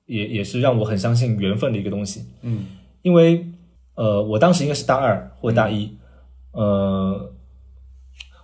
[0.07, 2.26] 也也是让我很相信缘分的一个东西。
[2.41, 2.66] 嗯
[3.03, 3.45] 因为
[3.93, 5.95] 呃，我当时应该是大二或大一，
[6.53, 7.32] 呃，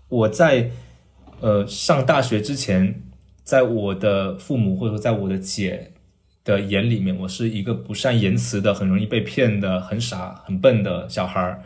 [0.07, 0.69] 我在
[1.39, 3.01] 呃上大学之前，
[3.43, 5.93] 在我的父母或者说在我的姐
[6.43, 11.63] 的眼里面，我是一个不善言辞的、很容易被骗的、很傻、很笨的小孩儿。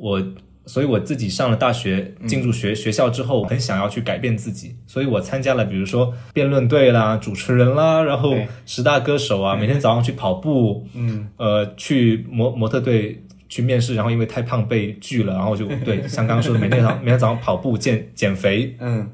[0.00, 0.22] 我
[0.66, 11.28] 所以我自己上了大学，进入学学校之后，很想要去改变自己，所以我参加了比如说辩论队啦、主持人啦，然后十大歌手啊，每天早上去跑步，嗯。
[11.36, 19.10] 呃，去模模特队去面试，然后因为太胖被拒了，然后就对，像刚刚说的，每天早每天早上跑步减减肥，嗯。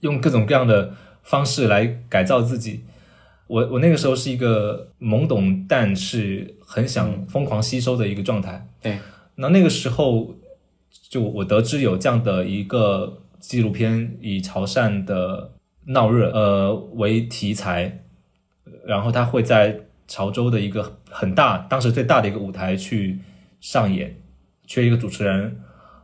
[0.00, 2.80] 用各种各样的方式来改造自己。
[3.46, 8.66] 我我那个时候是一个懵懂但是很想疯狂吸收的一个状态。
[8.80, 8.96] 对，
[9.40, 10.34] 那那个时候，
[11.08, 15.52] 就我得知有这样的一个纪录片，以潮汕的
[15.86, 18.04] 闹热呃为题材，
[18.84, 23.18] 然后他会在潮州的一个很大，当时最大的一个舞台去
[23.62, 24.14] 上演，
[24.66, 25.56] 缺一个主持人，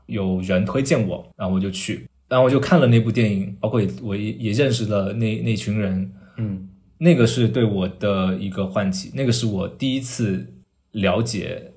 [0.06, 6.66] 有人推荐我，然后我就去，然后我就看了那部电影，包括也我也也认识了那那群人，嗯
[6.96, 10.54] 那个是对我的一个唤起，那个是我第一次
[10.92, 11.72] 了解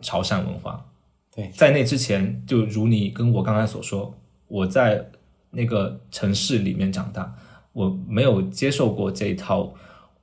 [0.00, 0.86] 潮汕文化。
[1.34, 4.14] 对，在那之前，就如你跟我刚才所说，
[4.48, 5.10] 我在
[5.50, 7.34] 那个城市里面长大，
[7.72, 9.72] 我没有接受过这一套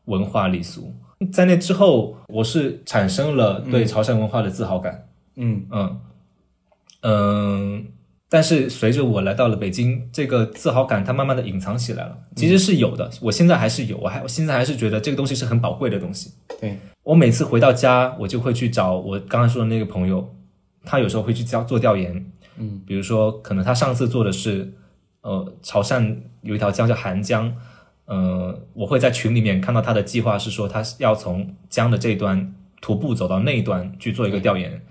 [0.06, 0.94] 文化礼俗。
[1.32, 5.08] 在那之后，我是产生了对潮汕文化的自豪感。
[5.36, 6.00] 嗯嗯
[7.02, 7.86] 嗯，
[8.30, 12.18] 但是随着我来到了北京，这个自豪感它慢慢的隐藏起来了。
[12.36, 16.32] 其实是有的，我现在还是有，我还我现在还是觉得这个东西是很宝贵的东西。
[16.60, 20.34] 对，我每次回到家，我就会去找我刚才说的那个朋友，
[20.84, 24.74] 他有时候会去教做调研，嗯，比如说可能他上次做的是，
[25.22, 27.54] 呃，潮汕有一条江叫韩江，
[28.06, 34.82] 呃，我会在群里面看到他的计划是说他要从江的这一端徒步走到那一端去做一个调研，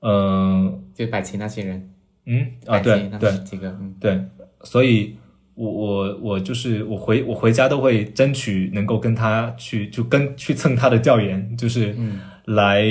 [0.00, 1.90] 嗯、就百齐那些人，
[2.26, 2.52] 嗯？
[2.66, 3.30] 啊，对对。
[3.44, 3.94] 几个，嗯。
[4.00, 4.24] 对，
[4.62, 5.16] 所以
[5.54, 12.20] 我我我就是我回我回家都会争取能够跟他去就跟去蹭他的调研，就是嗯。
[12.46, 12.84] 来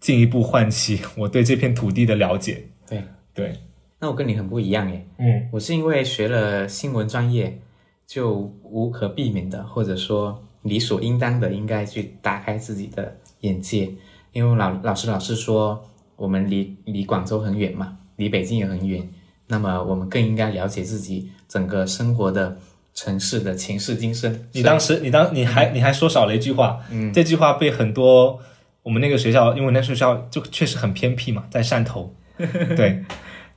[0.00, 2.64] 进一步唤起我对这片土地的了解。
[2.88, 3.02] 对。
[3.34, 3.56] 对，
[4.00, 7.60] 那我跟你很不一样耶，嗯我是因为学了新闻专业，
[8.04, 13.92] 就无可避免的，或者说理所应当的，应该去打开自己的眼界。
[14.32, 19.08] 因为老老师老师说，我们离离广州很远嘛，离北京也很远，
[19.46, 22.58] 那么我们更应该了解自己整个生活的
[22.94, 24.48] 城市的前世今生。
[24.50, 28.40] 你当时你当你还你还说少了一句话，嗯这句话被很多
[28.88, 32.14] 我们那个学校，因为我那学校就确实很偏僻嘛，在汕头，
[32.74, 33.04] 对，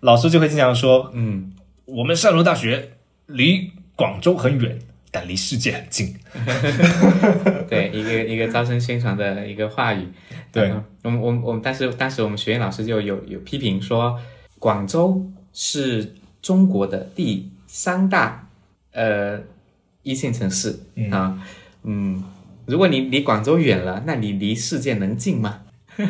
[0.02, 1.54] 老师就会经常说，嗯，
[1.86, 2.92] 我们汕头大学
[3.28, 4.78] 离广州很远，
[5.10, 6.14] 但离世界很近。
[7.70, 10.06] 对，一个一个招生宣传的一个话语。
[10.52, 10.70] 对。
[10.70, 14.20] 嗯我们我们我们当时当时我们学院老师就有有批评说，
[14.60, 18.48] 广州是中国的第三大
[18.92, 19.40] 呃
[20.04, 20.78] 一线城市、
[21.10, 21.42] 啊，
[21.84, 22.22] 嗯，
[22.72, 25.60] 如果你离广州远了，那你离世界能近吗？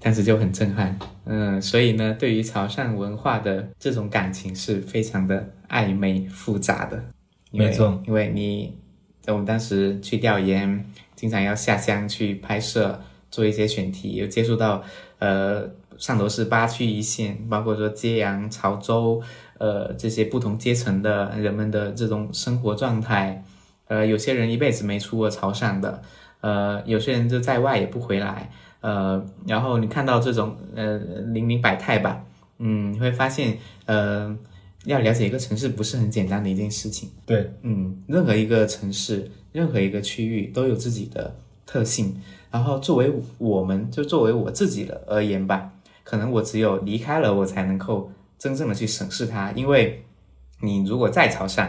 [0.00, 7.04] 当时就很震撼，嗯，所以呢，对于潮汕文化的这种感情是非常的暧昧复杂的。
[7.50, 8.78] 没错，因为你
[9.20, 14.82] 在我们当时去调研，经常要下乡去拍摄做一些选题，有接触到
[15.18, 19.20] 呃汕头市八区一线，包括说揭阳、潮州，
[19.58, 23.42] 呃这些不同阶层的人们的这种生活状态，
[23.88, 26.02] 呃有些人一辈子没出过潮汕的，
[26.40, 32.24] 呃有些人就在外也不回来，呃然后你看到这种呃零零百态吧，
[32.58, 34.36] 嗯你会发现呃
[34.84, 37.10] 要了解一个城市不是很简单的一件事情。
[37.24, 42.20] 对，嗯，任何一个城市、任何一个区域都有自己的特性。
[42.48, 45.72] 然后作为我们，就作为我自己的而言吧，
[46.04, 49.50] 可能我只有离开了，我才能够真正的去审视它。
[49.52, 50.04] 因为
[50.60, 51.68] 你如果在潮汕，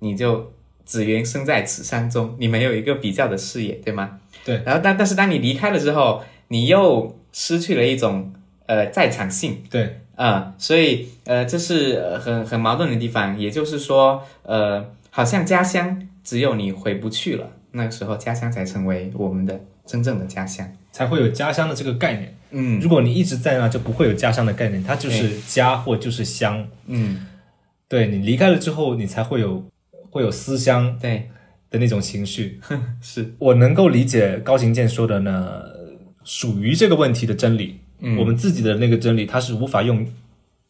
[0.00, 0.52] 你就
[0.86, 4.18] 只缘身在此山中，你没有一个比较的视野，对吗？
[4.44, 4.62] 对。
[4.64, 8.32] 然后但但是当你离开了之后，你又失去了一种
[8.66, 9.62] 呃在场性。
[9.68, 13.38] 对，啊、所以呃，这是呃很很矛盾的地方。
[13.38, 20.72] 也就是说，呃，好像家乡只有你回不去了，那个时候家乡才成为我们的真正的家乡。
[20.92, 22.34] 才会有家乡的这个概念。
[22.52, 26.66] 嗯如果你一直在那，就不会有家乡的概念，它就是家或就是乡。
[26.86, 27.26] 嗯，
[27.88, 29.62] 对你离开了之后，你才会有
[30.16, 31.28] 会有思乡对，
[31.70, 32.60] 的那种情绪。
[33.00, 35.62] 是，我能够理解高行健说的呢，
[36.24, 38.16] 属于这个问题的真理，嗯。
[38.16, 40.06] 我们自己的那个真理，它是无法用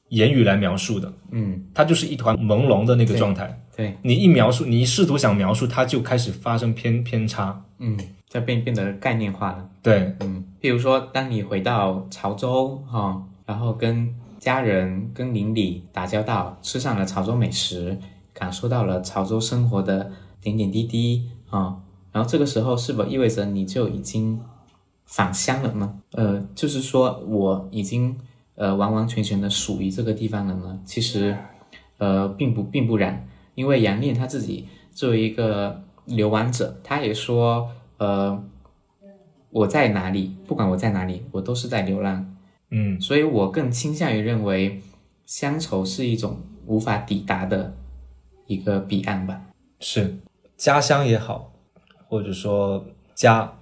[0.08, 3.58] 言语来描述的，嗯，它就是一团朦胧的那个状态。
[3.76, 7.64] 对，你一描述，你一试图想描述，它就开始发生偏偏差。
[7.78, 7.96] 嗯，
[8.28, 9.68] 就变变得概念化了。
[9.82, 17.98] 对，嗯，比如说，当你回到潮州哈、然后跟家人、跟邻里打交道，吃上了潮州美食，
[18.38, 20.12] 感受到了潮州生活的
[20.42, 21.80] 点点滴滴啊、
[22.12, 24.38] 然后这个时候是否意味着你就已经
[25.06, 26.00] 返乡了呢？
[26.12, 28.14] 呃，就是说我已经
[28.56, 30.78] 呃完完全全的属于这个地方了呢？
[30.84, 31.36] 其实
[31.96, 38.44] 呃并不并不然，因为杨念他自己作为一个流亡者，他也说呃。
[39.50, 42.36] 我在哪里，不管我在哪里，我都是在流浪，
[42.70, 44.82] 嗯，所以我更倾向于认为
[45.24, 47.74] 乡愁是一种无法抵达的
[48.46, 49.40] 一个彼岸吧。
[49.80, 50.16] 是
[50.56, 51.52] 家乡也好，
[52.08, 52.84] 或者说
[53.14, 53.52] 家，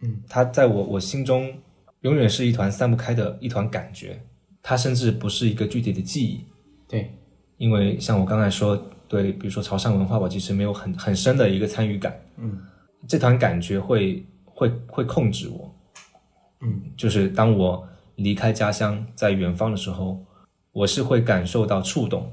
[0.00, 1.52] 嗯，它在我我心中
[2.00, 4.20] 永远是一团散不开的一团感觉，
[4.62, 6.44] 它甚至不是一个具体的记忆，
[6.88, 7.14] 对，
[7.58, 12.60] 因为像我刚才说，对，比如说潮汕文化，我其实没有很很深的一个参与感，嗯，
[13.06, 15.74] 这团感觉会会会控制我，
[16.60, 20.18] 嗯，就是当我离开家乡，在远方的时候，
[20.72, 22.32] 我是会感受到触动，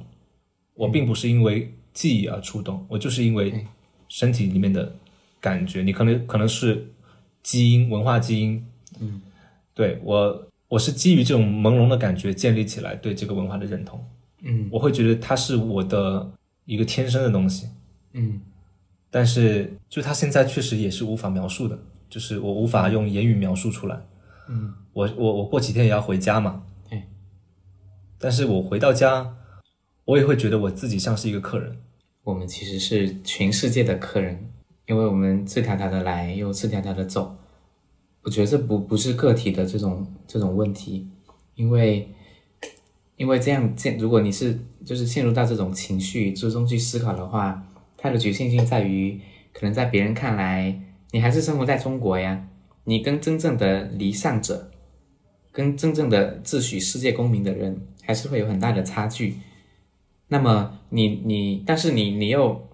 [0.74, 3.66] 我并不是因为记忆而触动，我就是因为
[4.08, 4.94] 身体里面的
[5.40, 6.88] 感觉，你可能可能是
[7.44, 8.66] 基因文化基因，
[9.00, 9.22] 嗯，
[9.74, 14.04] 对我我是基于这种朦胧的感觉建立起来对这个文化的认同，
[14.42, 14.68] 嗯。
[14.72, 16.32] 我会觉得它是我的
[16.66, 17.68] 一个天生的东西，
[18.14, 18.42] 嗯。
[19.12, 21.78] 但是就它现在确实也是无法描述的，
[22.10, 24.00] 就是我无法用言语描述出来。
[24.48, 27.04] 嗯，我我我过几天也要回家嘛，对，
[28.20, 29.36] 但是我回到家，
[30.10, 31.78] 我也会觉得我自己像是一个客人。
[32.24, 34.44] 我们其实是全世界的客人，
[34.88, 37.38] 因为我们赤条条的来，又赤条条的走。
[38.24, 41.08] 我觉得这不不是个体的这种这种问题，
[41.54, 42.10] 因为
[43.18, 47.64] 因为这样这如果你是就是陷入到这种情绪之中去思考的话，
[47.96, 49.22] 它的局限性在于，
[49.54, 50.82] 可能在别人看来，
[51.12, 52.48] 你还是生活在中国呀，
[52.86, 54.72] 你跟真正的离散者，
[55.52, 59.36] 跟真正的自诩世界公民的人，还是会有很大的差距。
[60.30, 62.70] 那么你你，但是你你又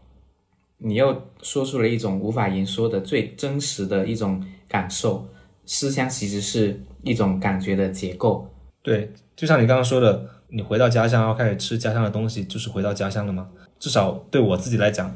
[0.78, 5.28] 你又说出了一种无法言说的最真实的一种感受。
[5.66, 8.48] 思乡其实是一种感觉的结构。
[8.84, 13.50] 对，就像你刚刚说的，你回到家乡要开始吃家乡的东西，就是回到家乡了吗？
[13.80, 15.12] 至少对我自己来讲，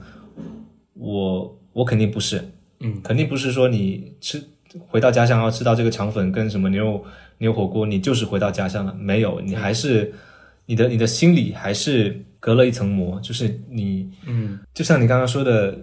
[0.96, 4.44] 我我肯定不是，嗯，肯定不是说你吃
[4.88, 7.06] 回到家乡要吃到这个肠粉跟什么牛肉
[7.38, 8.94] 牛火锅，你就是回到家乡了。
[8.96, 10.12] 没有，你还是
[10.66, 15.78] 你的你的心里还是隔了一层膜，就是你，嗯就像你刚刚说的，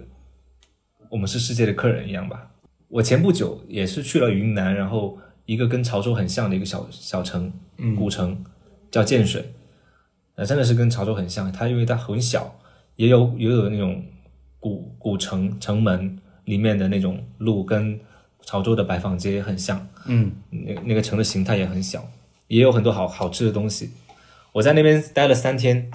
[1.09, 2.51] 我们是世界的客人一样吧。
[2.87, 8.43] 我前不久也是去了云南，然后一个跟潮州很像的一个小小城，嗯古城
[8.89, 9.53] 叫建水，
[10.35, 11.51] 呃，真的是跟潮州很像。
[11.51, 12.59] 它因为它很小，
[12.95, 14.03] 也有也有那种
[14.59, 17.99] 古古城城门里面的那种路，跟
[18.45, 19.87] 潮州的白坊街很像。
[20.05, 22.09] 嗯那那个城的形态也很小，
[22.47, 23.91] 也有很多好好吃的东西。
[24.53, 25.91] 我在那边待了三天，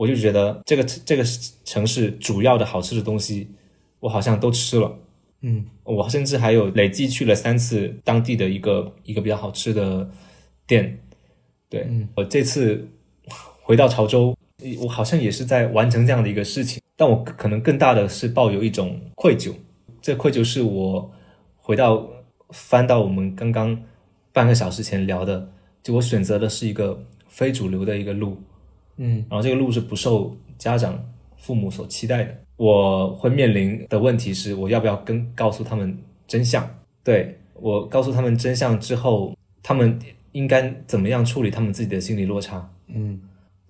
[0.00, 1.22] 我就觉得这个这个
[1.62, 3.50] 城市主要的好吃的东西，
[3.98, 4.98] 我好像都吃了。
[5.42, 10.08] 嗯我甚至还有累计去了三次当地的一个一个比较好吃的
[10.66, 10.98] 店。
[11.68, 12.88] 对、嗯我这次
[13.60, 14.34] 回到潮州，
[14.80, 19.52] 我好像也是在完成这样的一个事情，但我可能更大的是抱有一种愧疚。
[20.00, 21.12] 这愧疚是我
[21.56, 22.08] 回到
[22.48, 23.82] 翻到我们刚刚
[24.32, 28.38] 半个小时前聊的，就我选择的是一个非主流的一个路，
[29.02, 31.02] 嗯然后这个路是不受家长、
[31.36, 32.36] 父母所期待的。
[32.56, 35.96] 我会面临的问题是，我要不要跟告诉他们
[36.26, 36.68] 真相？
[37.02, 39.98] 对我告诉他们真相之后，他们
[40.32, 42.70] 应该怎么样处理他们自己的心理落差？
[42.88, 43.18] 嗯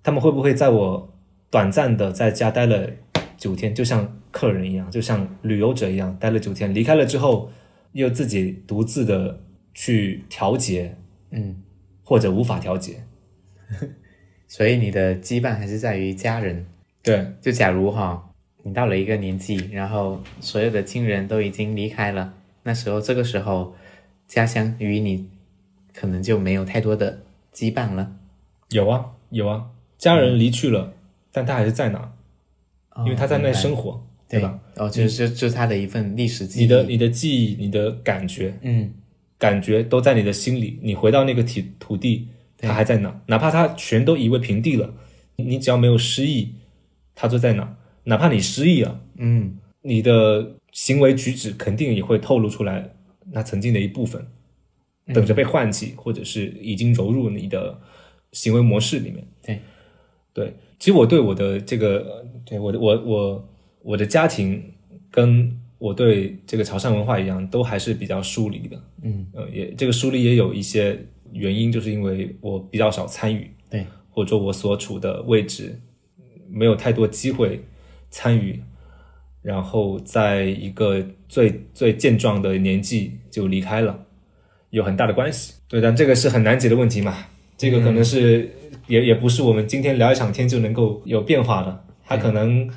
[0.03, 1.09] 他们会不会在我
[1.49, 2.89] 短暂的在家待了
[3.37, 7.49] 九天，就像客人一样，就像旅游者一样待了九天，离开了之后，
[7.93, 9.39] 又自己独自的
[9.73, 10.97] 去调节，
[11.29, 11.61] 嗯，
[12.03, 13.03] 或者无法调节？
[14.51, 16.65] 所以你的羁绊还是在于家人。
[17.01, 18.21] 对，就假如哈，
[18.63, 22.33] 你到了一个年纪，然后所有的亲人都已经离开了，
[22.63, 23.73] 那时候这个时候，
[24.27, 25.29] 家乡与你
[25.93, 27.19] 可能就没有太多的
[27.53, 28.11] 羁绊了，
[28.71, 30.93] 有啊，有啊，家人离去了，
[31.31, 32.11] 但他还是在哪，
[32.97, 34.59] 因为他在那生活，活，对吧？？
[34.75, 36.63] 哦，就是就就是他的一份历史记忆。
[36.63, 38.93] 你的你的记忆、你的感觉、嗯
[39.37, 40.77] 感觉都在你的心里。
[40.83, 42.27] 你回到那个体土地，对
[42.61, 44.93] 它还在那，哪怕它全都夷为平地了，
[45.35, 46.53] 你你只要没有失忆，
[47.15, 47.77] 它就在那。
[48.03, 52.93] 哪怕你失忆了，嗯你的行为举止肯定也会透露出来
[53.31, 54.25] 那曾经的一部分，
[55.05, 57.79] 嗯等着被唤起，或者是已经融入你的
[58.31, 59.23] 行为模式里面。
[59.43, 59.59] 对
[60.33, 63.49] 对，其实我对我的这个，对我的我我
[63.83, 64.63] 我的家庭
[65.11, 68.81] 跟我对这个潮汕文化一样，都还是比较疏离的。
[69.03, 70.97] 嗯呃，也这个疏离也有一些
[71.33, 75.79] 原因，就是因为我比较少参与，对，或者说我所处的位置
[76.49, 77.63] 没有太多机会
[78.09, 78.61] 参与，
[79.41, 84.05] 然后在一个最最健壮的年纪就离开了，
[84.69, 85.53] 有很大的关系。
[85.67, 87.15] 对，但这个是很难解的问题嘛，
[87.57, 88.49] 这个可能是、
[88.87, 92.69] 也也不是我们今天聊一场天就能够有变化的，它可能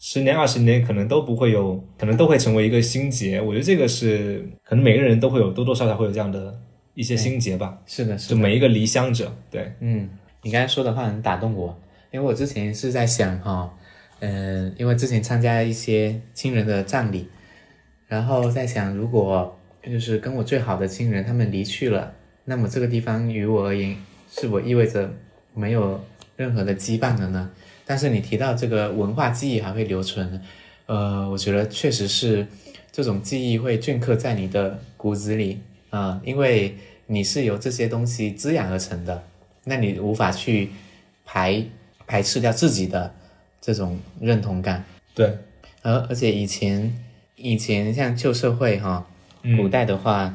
[0.00, 3.40] 十年二十年可能都不会有，可能都会成为一个心结。
[3.40, 6.60] 我觉得这个是可能每个人都会有多多少少会有这样的
[6.94, 8.36] 一些心结吧，是的，是就。
[8.36, 10.08] 每一个离乡者，对，嗯，
[10.42, 11.80] 你刚才说的话很打动我，
[12.10, 13.72] 因为我之前是在想哈，
[14.20, 17.28] 嗯、因为之前参加一些亲人的葬礼，
[18.06, 22.12] 然后在想，如果就是跟我最好的亲人他们离去了，
[22.44, 23.96] 那么这个地方于我而言，
[24.30, 25.10] 是否意味着
[25.54, 25.98] 没有
[26.36, 27.50] 任何的羁绊了呢？
[27.84, 30.40] 但是你提到这个文化记忆还会留存，
[30.86, 32.46] 呃，我觉得确实是
[32.92, 35.60] 这种记忆会镌刻在你的骨子里
[35.92, 36.74] 啊、因为
[37.06, 39.22] 你是由这些东西滋养而成的，
[39.64, 40.70] 那你无法去
[41.26, 41.62] 排
[42.06, 43.14] 排斥掉自己的
[43.60, 44.82] 这种认同感。
[45.14, 45.36] 对，
[45.82, 46.98] 而而且以前
[47.36, 49.06] 以前像旧社会哈，
[49.42, 50.34] 嗯古代的话，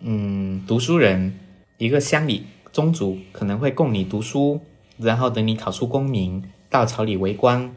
[0.00, 1.38] 嗯，读书人
[1.78, 4.60] 一个乡里宗族可能会供你读书，
[4.98, 7.72] 然后等你考出功名，到朝里为官，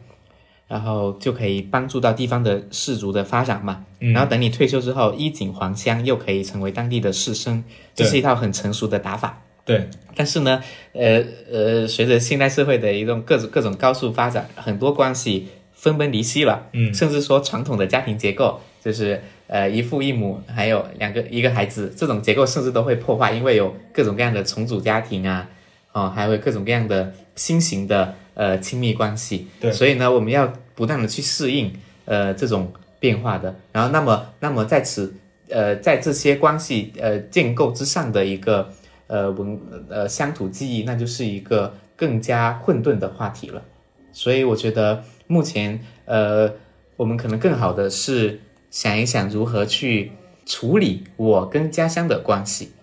[0.69, 3.85] 然后就可以帮助到地方的氏族的发展嘛。
[3.99, 7.61] 嗯然后等你退休之后，衣锦还乡，又可以成为当地的士绅，
[7.93, 9.41] 这是一套很成熟的打法。
[9.65, 10.63] 对，但是呢，
[10.93, 25.47] 呃呃，随着现代社会的一种各种各种高速发展，很多关系分崩离析了，嗯甚至说传统的家庭结构，就是呃一父一母，还有两个一个孩子，这种结构甚至都会破坏，因为有各种各样的重组家庭啊，
[25.91, 31.73] 哦，还有各种各样的新型的呃亲密关系，对所以呢，我们要不断的去适应
[32.03, 35.13] 呃这种变化的，然后那么那么在此
[35.47, 38.73] 呃在这些关系呃建构之上的一个
[39.07, 43.63] 呃文呃乡土记忆，那就是一个更加混沌的话题了。
[44.11, 46.51] 所以我觉得目前呃
[46.97, 50.11] 我们可能更好的是想一想如何去
[50.45, 52.73] 处理我跟家乡的关系，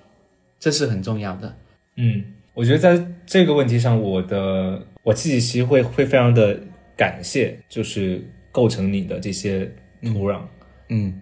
[0.59, 1.55] 这是很重要的。
[1.97, 2.25] 嗯，
[2.57, 6.59] 我觉得在这个问题上，我的我自己其实会会非常的
[6.97, 9.71] 感谢，就是构成你的这些
[10.03, 10.41] 土壤。
[10.89, 11.21] 嗯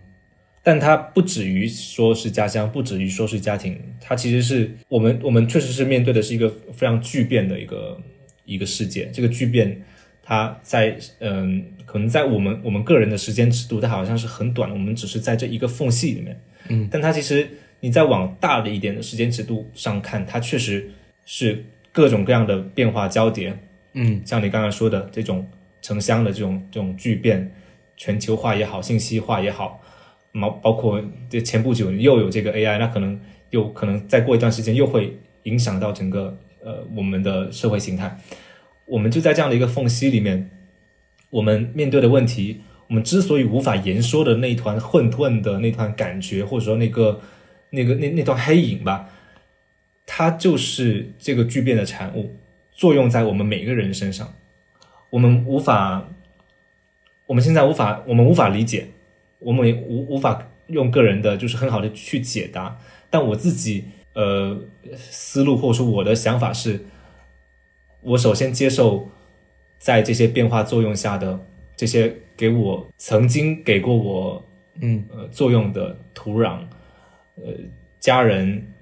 [0.62, 8.01] 但它不止于说是家乡，不止于说是家庭，它其实是我们我们确实是面对的是一个非常巨变的一个
[8.45, 9.11] 一个世界。
[9.12, 9.82] 这个巨变，
[10.22, 17.47] 它在嗯，可能在我们我们个人的时间尺度，它好像是很短，我们只是在这一个缝隙里面，嗯，但它其实
[17.80, 20.89] 你再往大的一点的时间尺度上看，它确实
[21.25, 23.59] 是各种各样的变化交叠，
[23.93, 25.47] 嗯像你刚刚说的这种
[25.83, 27.55] 城乡的这种这种巨变，
[27.97, 29.81] 全球化也好，信息化也好，
[30.41, 33.20] 包包括这前不久又有这个 AI，那可能
[33.51, 38.18] 又可能再过一段时间又会影响到整个呃我们的社会形态。
[38.87, 40.51] 我们就在这样的一个缝隙里面，
[41.31, 47.20] 我们面对的问题，我们之所以无法言说的那一团混沌的那团感觉，或者说那个
[47.70, 49.09] 那个那那团黑影吧，
[50.17, 52.37] 它就是这个巨变的产物，
[52.71, 54.33] 作用在我们每个人身上。
[55.11, 56.09] 我们无法，
[57.27, 58.87] 我们现在无法，我们无法理解，
[59.41, 62.79] 我们也无无法用个人的就是很好的去解答，
[63.11, 64.57] 但我自己呃
[64.95, 66.85] 思路或者说我的想法是，
[68.01, 69.09] 我首先接受
[69.81, 71.45] 在这些变化作用下的
[71.75, 74.49] 这些给我曾经给过我
[74.81, 76.61] 嗯呃作用的土壤，
[77.35, 77.53] 呃
[77.99, 78.74] 家人、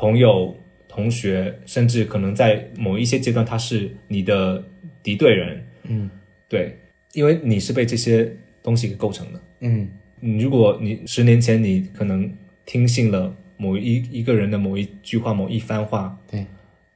[0.00, 0.56] 朋友、
[0.88, 4.64] 同学，甚至可能在某一些阶段他是你的
[5.02, 6.10] 敌对人，嗯。
[6.48, 6.74] 对，
[7.12, 9.40] 因为你是被这些东西给构成的。
[9.60, 9.86] 嗯。
[10.18, 12.32] 你如果你十年前你可能
[12.64, 16.46] 听信了某一一个人的某一句话、某一番话，对。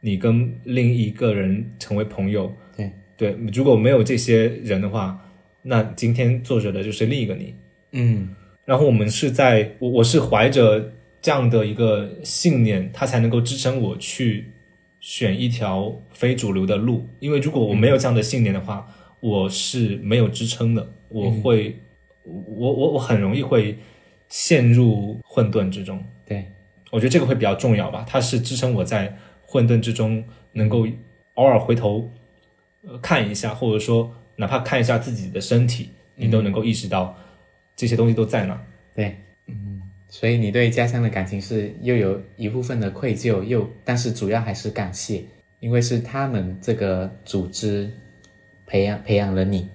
[0.01, 2.91] 你跟另一个人成为朋友，对。
[3.19, 5.23] 对，如果没有这些人的话，
[5.61, 7.55] 那今天坐着的就是另一个你。
[7.93, 8.35] 嗯。
[8.65, 10.91] 然后我们是在我我是怀着
[11.25, 14.53] 这样的一个信念，它才能够支撑我去
[15.01, 17.09] 选一条非主流的路。
[17.18, 18.87] 因为如果我没有这样的信念的话，
[19.20, 21.79] 我是没有支撑的，我会，
[22.25, 23.79] 我我我很容易会
[24.29, 26.05] 陷入混沌之中。
[26.27, 26.45] 对
[26.91, 29.16] 我觉得这个会比较重要吧，它是支撑我在
[29.47, 30.22] 混沌之中
[30.53, 30.87] 能够
[31.37, 32.12] 偶尔回头
[32.87, 37.16] 呃看一下，或者说哪怕看一下自己的身体，你都能够意识到
[37.75, 38.62] 这些东西都在那。
[38.95, 39.16] 对，嗯，
[40.17, 45.25] 所以你对家乡的感情是又有一部分的愧疚，又但是主要还是感谢，
[45.59, 47.91] 因为是他们这个组织
[48.65, 49.69] 培养培养了你，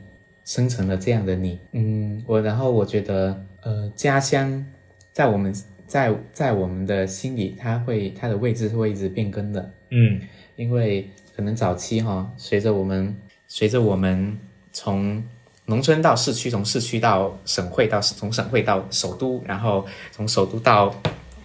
[0.46, 1.60] 生成了这样的你。
[1.74, 4.66] 嗯，我然后我觉得，呃，家乡
[5.12, 5.54] 在我们
[5.86, 9.74] 在在我们的心里，它会它的位置会一直变更的。
[9.90, 10.22] 嗯
[10.56, 13.14] 因为可能早期哈，随着我们
[13.50, 14.40] 随着我们
[14.72, 15.22] 从
[15.70, 20.94] 农村到市区，从市区到省会，到从省会到首都，然后从首都到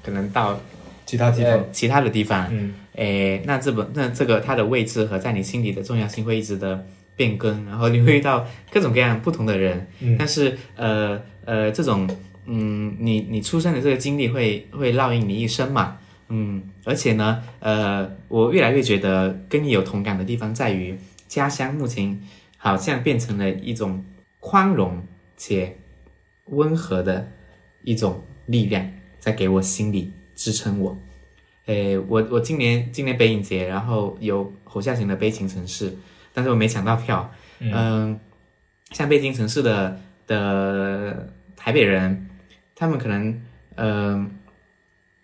[0.03, 0.59] 可能到
[1.05, 2.75] 其他地方，呃其他的地方，嗯。
[2.95, 10.17] 诶，那这本那这个它的位置和在你心里的重要性会一直的变更，然后你会遇到各种各样不同的人，嗯。
[10.17, 12.09] 但是呃呃这种
[12.47, 15.99] 嗯你你出生的这个经历会会烙印你一生嘛，
[16.29, 20.97] 嗯，而且呢呃我越来越觉得跟你有同感的地方在于
[21.27, 22.19] 家乡目前
[22.57, 24.05] 好像变成了一种
[24.45, 25.03] 宽容
[25.39, 25.75] 且
[26.49, 27.27] 温和的
[27.83, 28.87] 一种力量，
[29.19, 30.99] 在给我心里支撑我。
[31.65, 35.91] 诶，我我今年今年北影节，然后有侯孝贤的《悲情城市》，
[36.35, 37.33] 但是我没抢到票。
[37.59, 38.21] 嗯，
[38.91, 42.29] 像《悲情城市的》的台北人，
[42.77, 43.41] 他们可能
[43.77, 44.31] 嗯、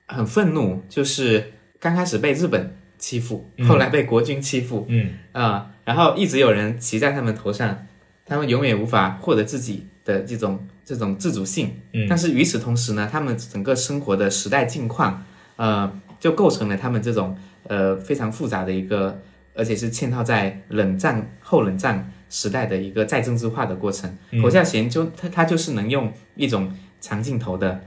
[0.06, 7.86] 呃很愤怒，就是刚开始被日本欺负，后来被国军欺负，嗯啊、然后一直有人骑在他们头上，
[8.30, 11.72] 他们永远无法获得自己的这种这种自主性。
[11.92, 15.24] 嗯但是与此同时呢，他们整个生活的时代境况，
[15.56, 19.20] 呃，就构成了他们这种呃非常复杂的一个，
[19.52, 24.16] 而且是嵌套在冷战后冷战时代的一个再政治化的过程。
[24.40, 27.80] 侯孝贤就他他就是能用一种长镜头的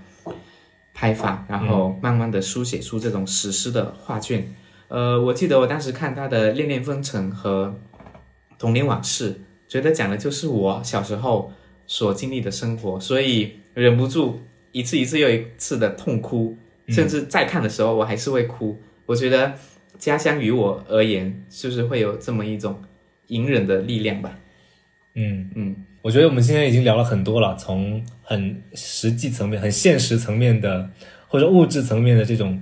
[0.94, 4.54] 拍法，然后慢慢的书写出这种史诗的画卷。
[4.90, 7.68] 呃，我记得我当时看他的《恋恋风尘》和
[8.60, 9.32] 《童年往事》，
[9.74, 11.52] 觉得讲的就是我小时候
[11.88, 14.40] 所经历的生活，所以忍不住
[14.72, 16.56] 一次一次又一次的痛哭，
[16.90, 18.78] 甚至再看的时候我还是会哭。
[19.08, 19.52] 我觉得
[19.98, 22.80] 家乡于我而言，就是会有这么一种
[23.30, 24.38] 隐忍的力量吧。
[25.16, 30.88] 嗯嗯我觉得我们今天已经聊了很多了，从很实际层面、很现实层面的，
[31.28, 32.62] 或者物质层面的这种，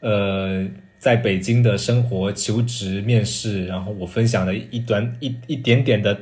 [0.00, 0.68] 呃，
[0.98, 6.20] 在北京的生活、求职、面试，然后我分享的一短一一点点的这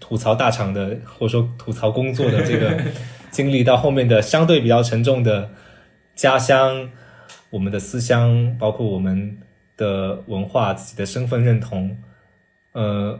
[0.00, 2.78] 吐槽大厂的，或者说吐槽工作的这个
[3.30, 5.50] 经历，到后面的相对比较沉重的
[6.14, 6.90] 家乡、
[7.50, 9.38] 我们的思乡，包括我们
[9.76, 11.98] 的文化、自己的身份认同，
[12.72, 13.18] 呃，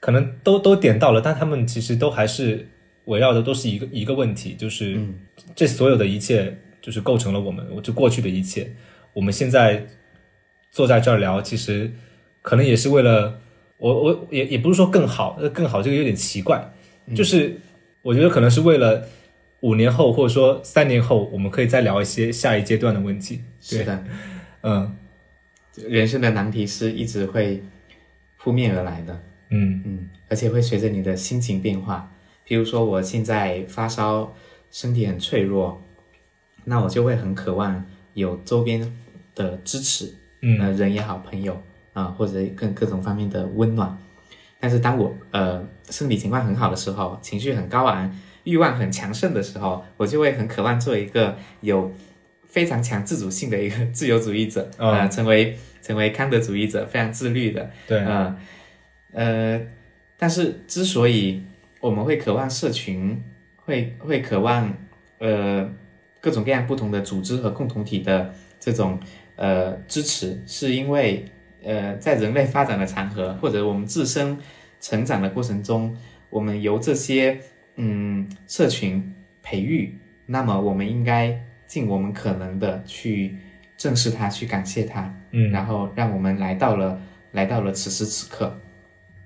[0.00, 2.68] 可能都都点到了，但他们其实都还是
[3.06, 5.00] 围绕的都是一个一个问题，就是
[5.54, 8.70] 这所有的一切就是构成了我们，就过去的一切。
[9.14, 9.86] 我们现在
[10.70, 11.90] 坐在这儿聊，其实
[12.42, 13.40] 可能也是为了
[13.78, 16.72] 我，我也也不是说更好，呃，更好这个有点奇怪，
[17.14, 17.60] 就是
[18.02, 19.06] 我觉得可能是为了
[19.60, 23.40] 五年后或者说三年后，我们可以再聊一些下一阶段的问题。
[23.60, 24.04] 是的，
[24.62, 24.96] 嗯
[25.88, 27.62] 人生的难题是一直会
[28.38, 29.22] 扑面而来的。
[29.50, 32.10] 嗯嗯，而且会随着你的心情变化。
[32.44, 34.32] 比如说，我现在发烧，
[34.70, 35.80] 身体很脆弱，
[36.64, 37.84] 那我就会很渴望
[38.14, 38.96] 有周边
[39.34, 41.60] 的支持，嗯呃，人也好，朋友
[41.96, 43.96] 啊、或者各各种方面的温暖。
[44.60, 48.14] 但是当我呃身体情况很好的时候，情绪很高昂，
[48.44, 51.90] 欲望很强盛的时候，我就会很渴望做一个有
[52.44, 58.36] 非常强自主性的一个自由主义者，嗯呃，成为成为康德主义者，非常自律的，对，呃，
[59.12, 59.60] 呃，
[60.18, 61.42] 但是之所以
[61.80, 63.22] 我们会渴望社群，
[63.64, 64.74] 会会渴望
[65.18, 65.66] 呃
[66.20, 68.98] 各种各样不同的组织和共同体的这种
[69.36, 71.24] 呃支持，是因为
[71.66, 74.38] 呃在人类发展的长河或者我们自身
[74.80, 75.94] 成长的过程中，
[76.30, 77.38] 我们由这些
[77.74, 83.36] 嗯社群培育，那么我们应该尽我们可能的去
[83.76, 85.50] 正视它，去感谢它，嗯。
[85.50, 86.98] 然后让我们来到了
[87.32, 88.56] 来到了此时此刻，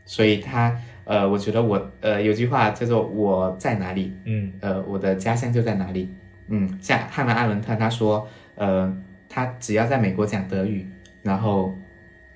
[0.05, 4.53] 所以他呃，我觉得我呃有句话叫做我在哪里，嗯。
[4.61, 6.13] 呃，我的家乡就在哪里。
[6.49, 8.27] 嗯，像汉娜·阿伦特他说，
[8.57, 8.93] 呃，
[9.29, 10.89] 他只要在美国讲德语，
[11.23, 11.73] 然后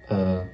[0.08, 0.46] 呃，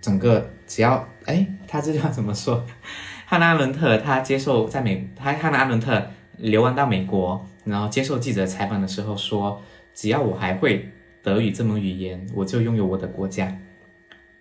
[0.00, 2.64] 整个只要哎，他这句话怎么说？
[3.26, 9.62] 汉娜·阿伦特他接受在美，他汉娜·阿伦特流亡到美国，然后接受记者采访的时候说，
[9.94, 10.90] 只要我还会
[11.22, 13.58] 德语这门语言，我就拥有我的国家。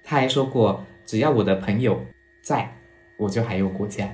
[0.04, 2.06] 他还说过，只要我的朋友
[2.42, 2.76] 在，
[3.18, 4.10] 我就还有国家。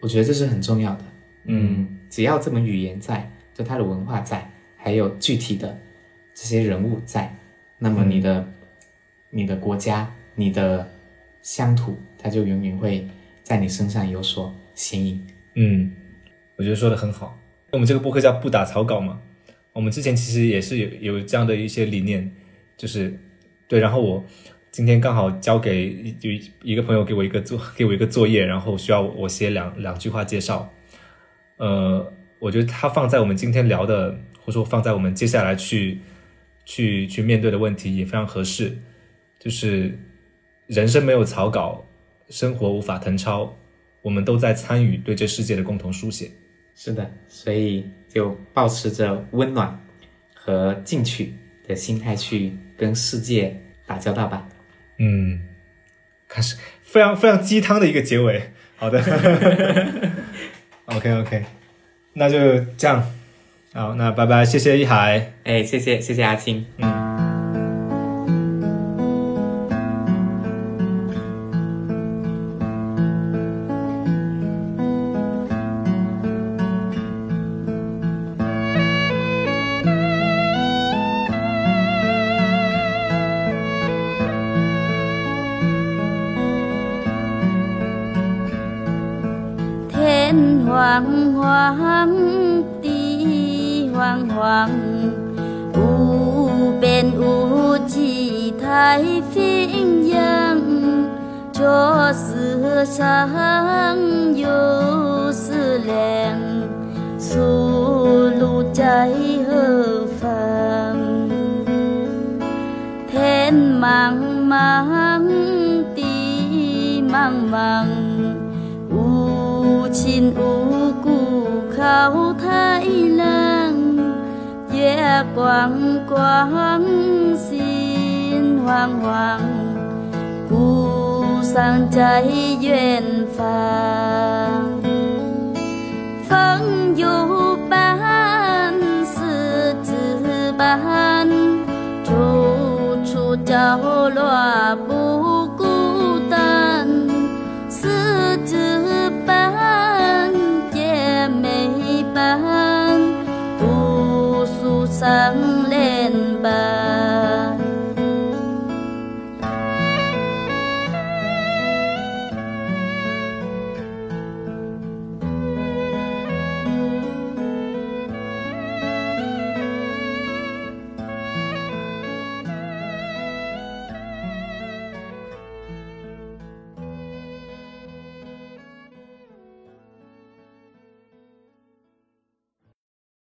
[0.00, 1.04] 我觉得这是很重要的。
[1.44, 5.76] 嗯，只要这门语言在，就它的文化在，还有具体的
[6.32, 7.36] 这些人物在，
[7.78, 8.48] 那么你的、
[9.34, 10.86] 你的国家、你的
[11.40, 13.08] 乡土，它就永远会
[13.42, 15.26] 在你身上有所显影。
[15.54, 15.90] 嗯，
[16.56, 17.38] 我觉得说的很好。
[17.70, 19.18] 我们这个播客叫不打草稿嘛，
[19.72, 22.30] 我们之前其实也是有有这样的一些理念，
[22.76, 23.18] 就是
[23.66, 24.22] 对，然后我
[24.70, 30.70] 今天刚好交给一有一一个朋友给我一个作给我一个作业，然后需要我写两两句话介绍。
[31.56, 34.10] 呃，我觉得它放在我们今天聊的，
[34.40, 36.00] 或者说放在我们接下来去
[36.66, 38.76] 去去面对的问题也非常合适。
[39.42, 39.98] 就是
[40.68, 41.84] 人生没有草稿，
[42.28, 43.52] 生活无法誊抄，
[44.00, 46.30] 我们都在参与对这世界的共同书写。
[46.76, 49.84] 是的，所以就保持着温暖
[50.32, 51.34] 和进取
[51.66, 54.48] 的心态去跟世界打交道吧。
[54.98, 55.40] 嗯，
[56.28, 58.40] 开始非常非常鸡汤的一个结尾。
[58.76, 59.02] 好的，
[60.86, 61.44] OK OK，
[62.12, 63.04] 那就这样。
[63.72, 65.32] 好，那拜拜，谢谢一海。
[65.42, 66.64] 哎，谢谢谢谢阿青。
[66.76, 67.01] 天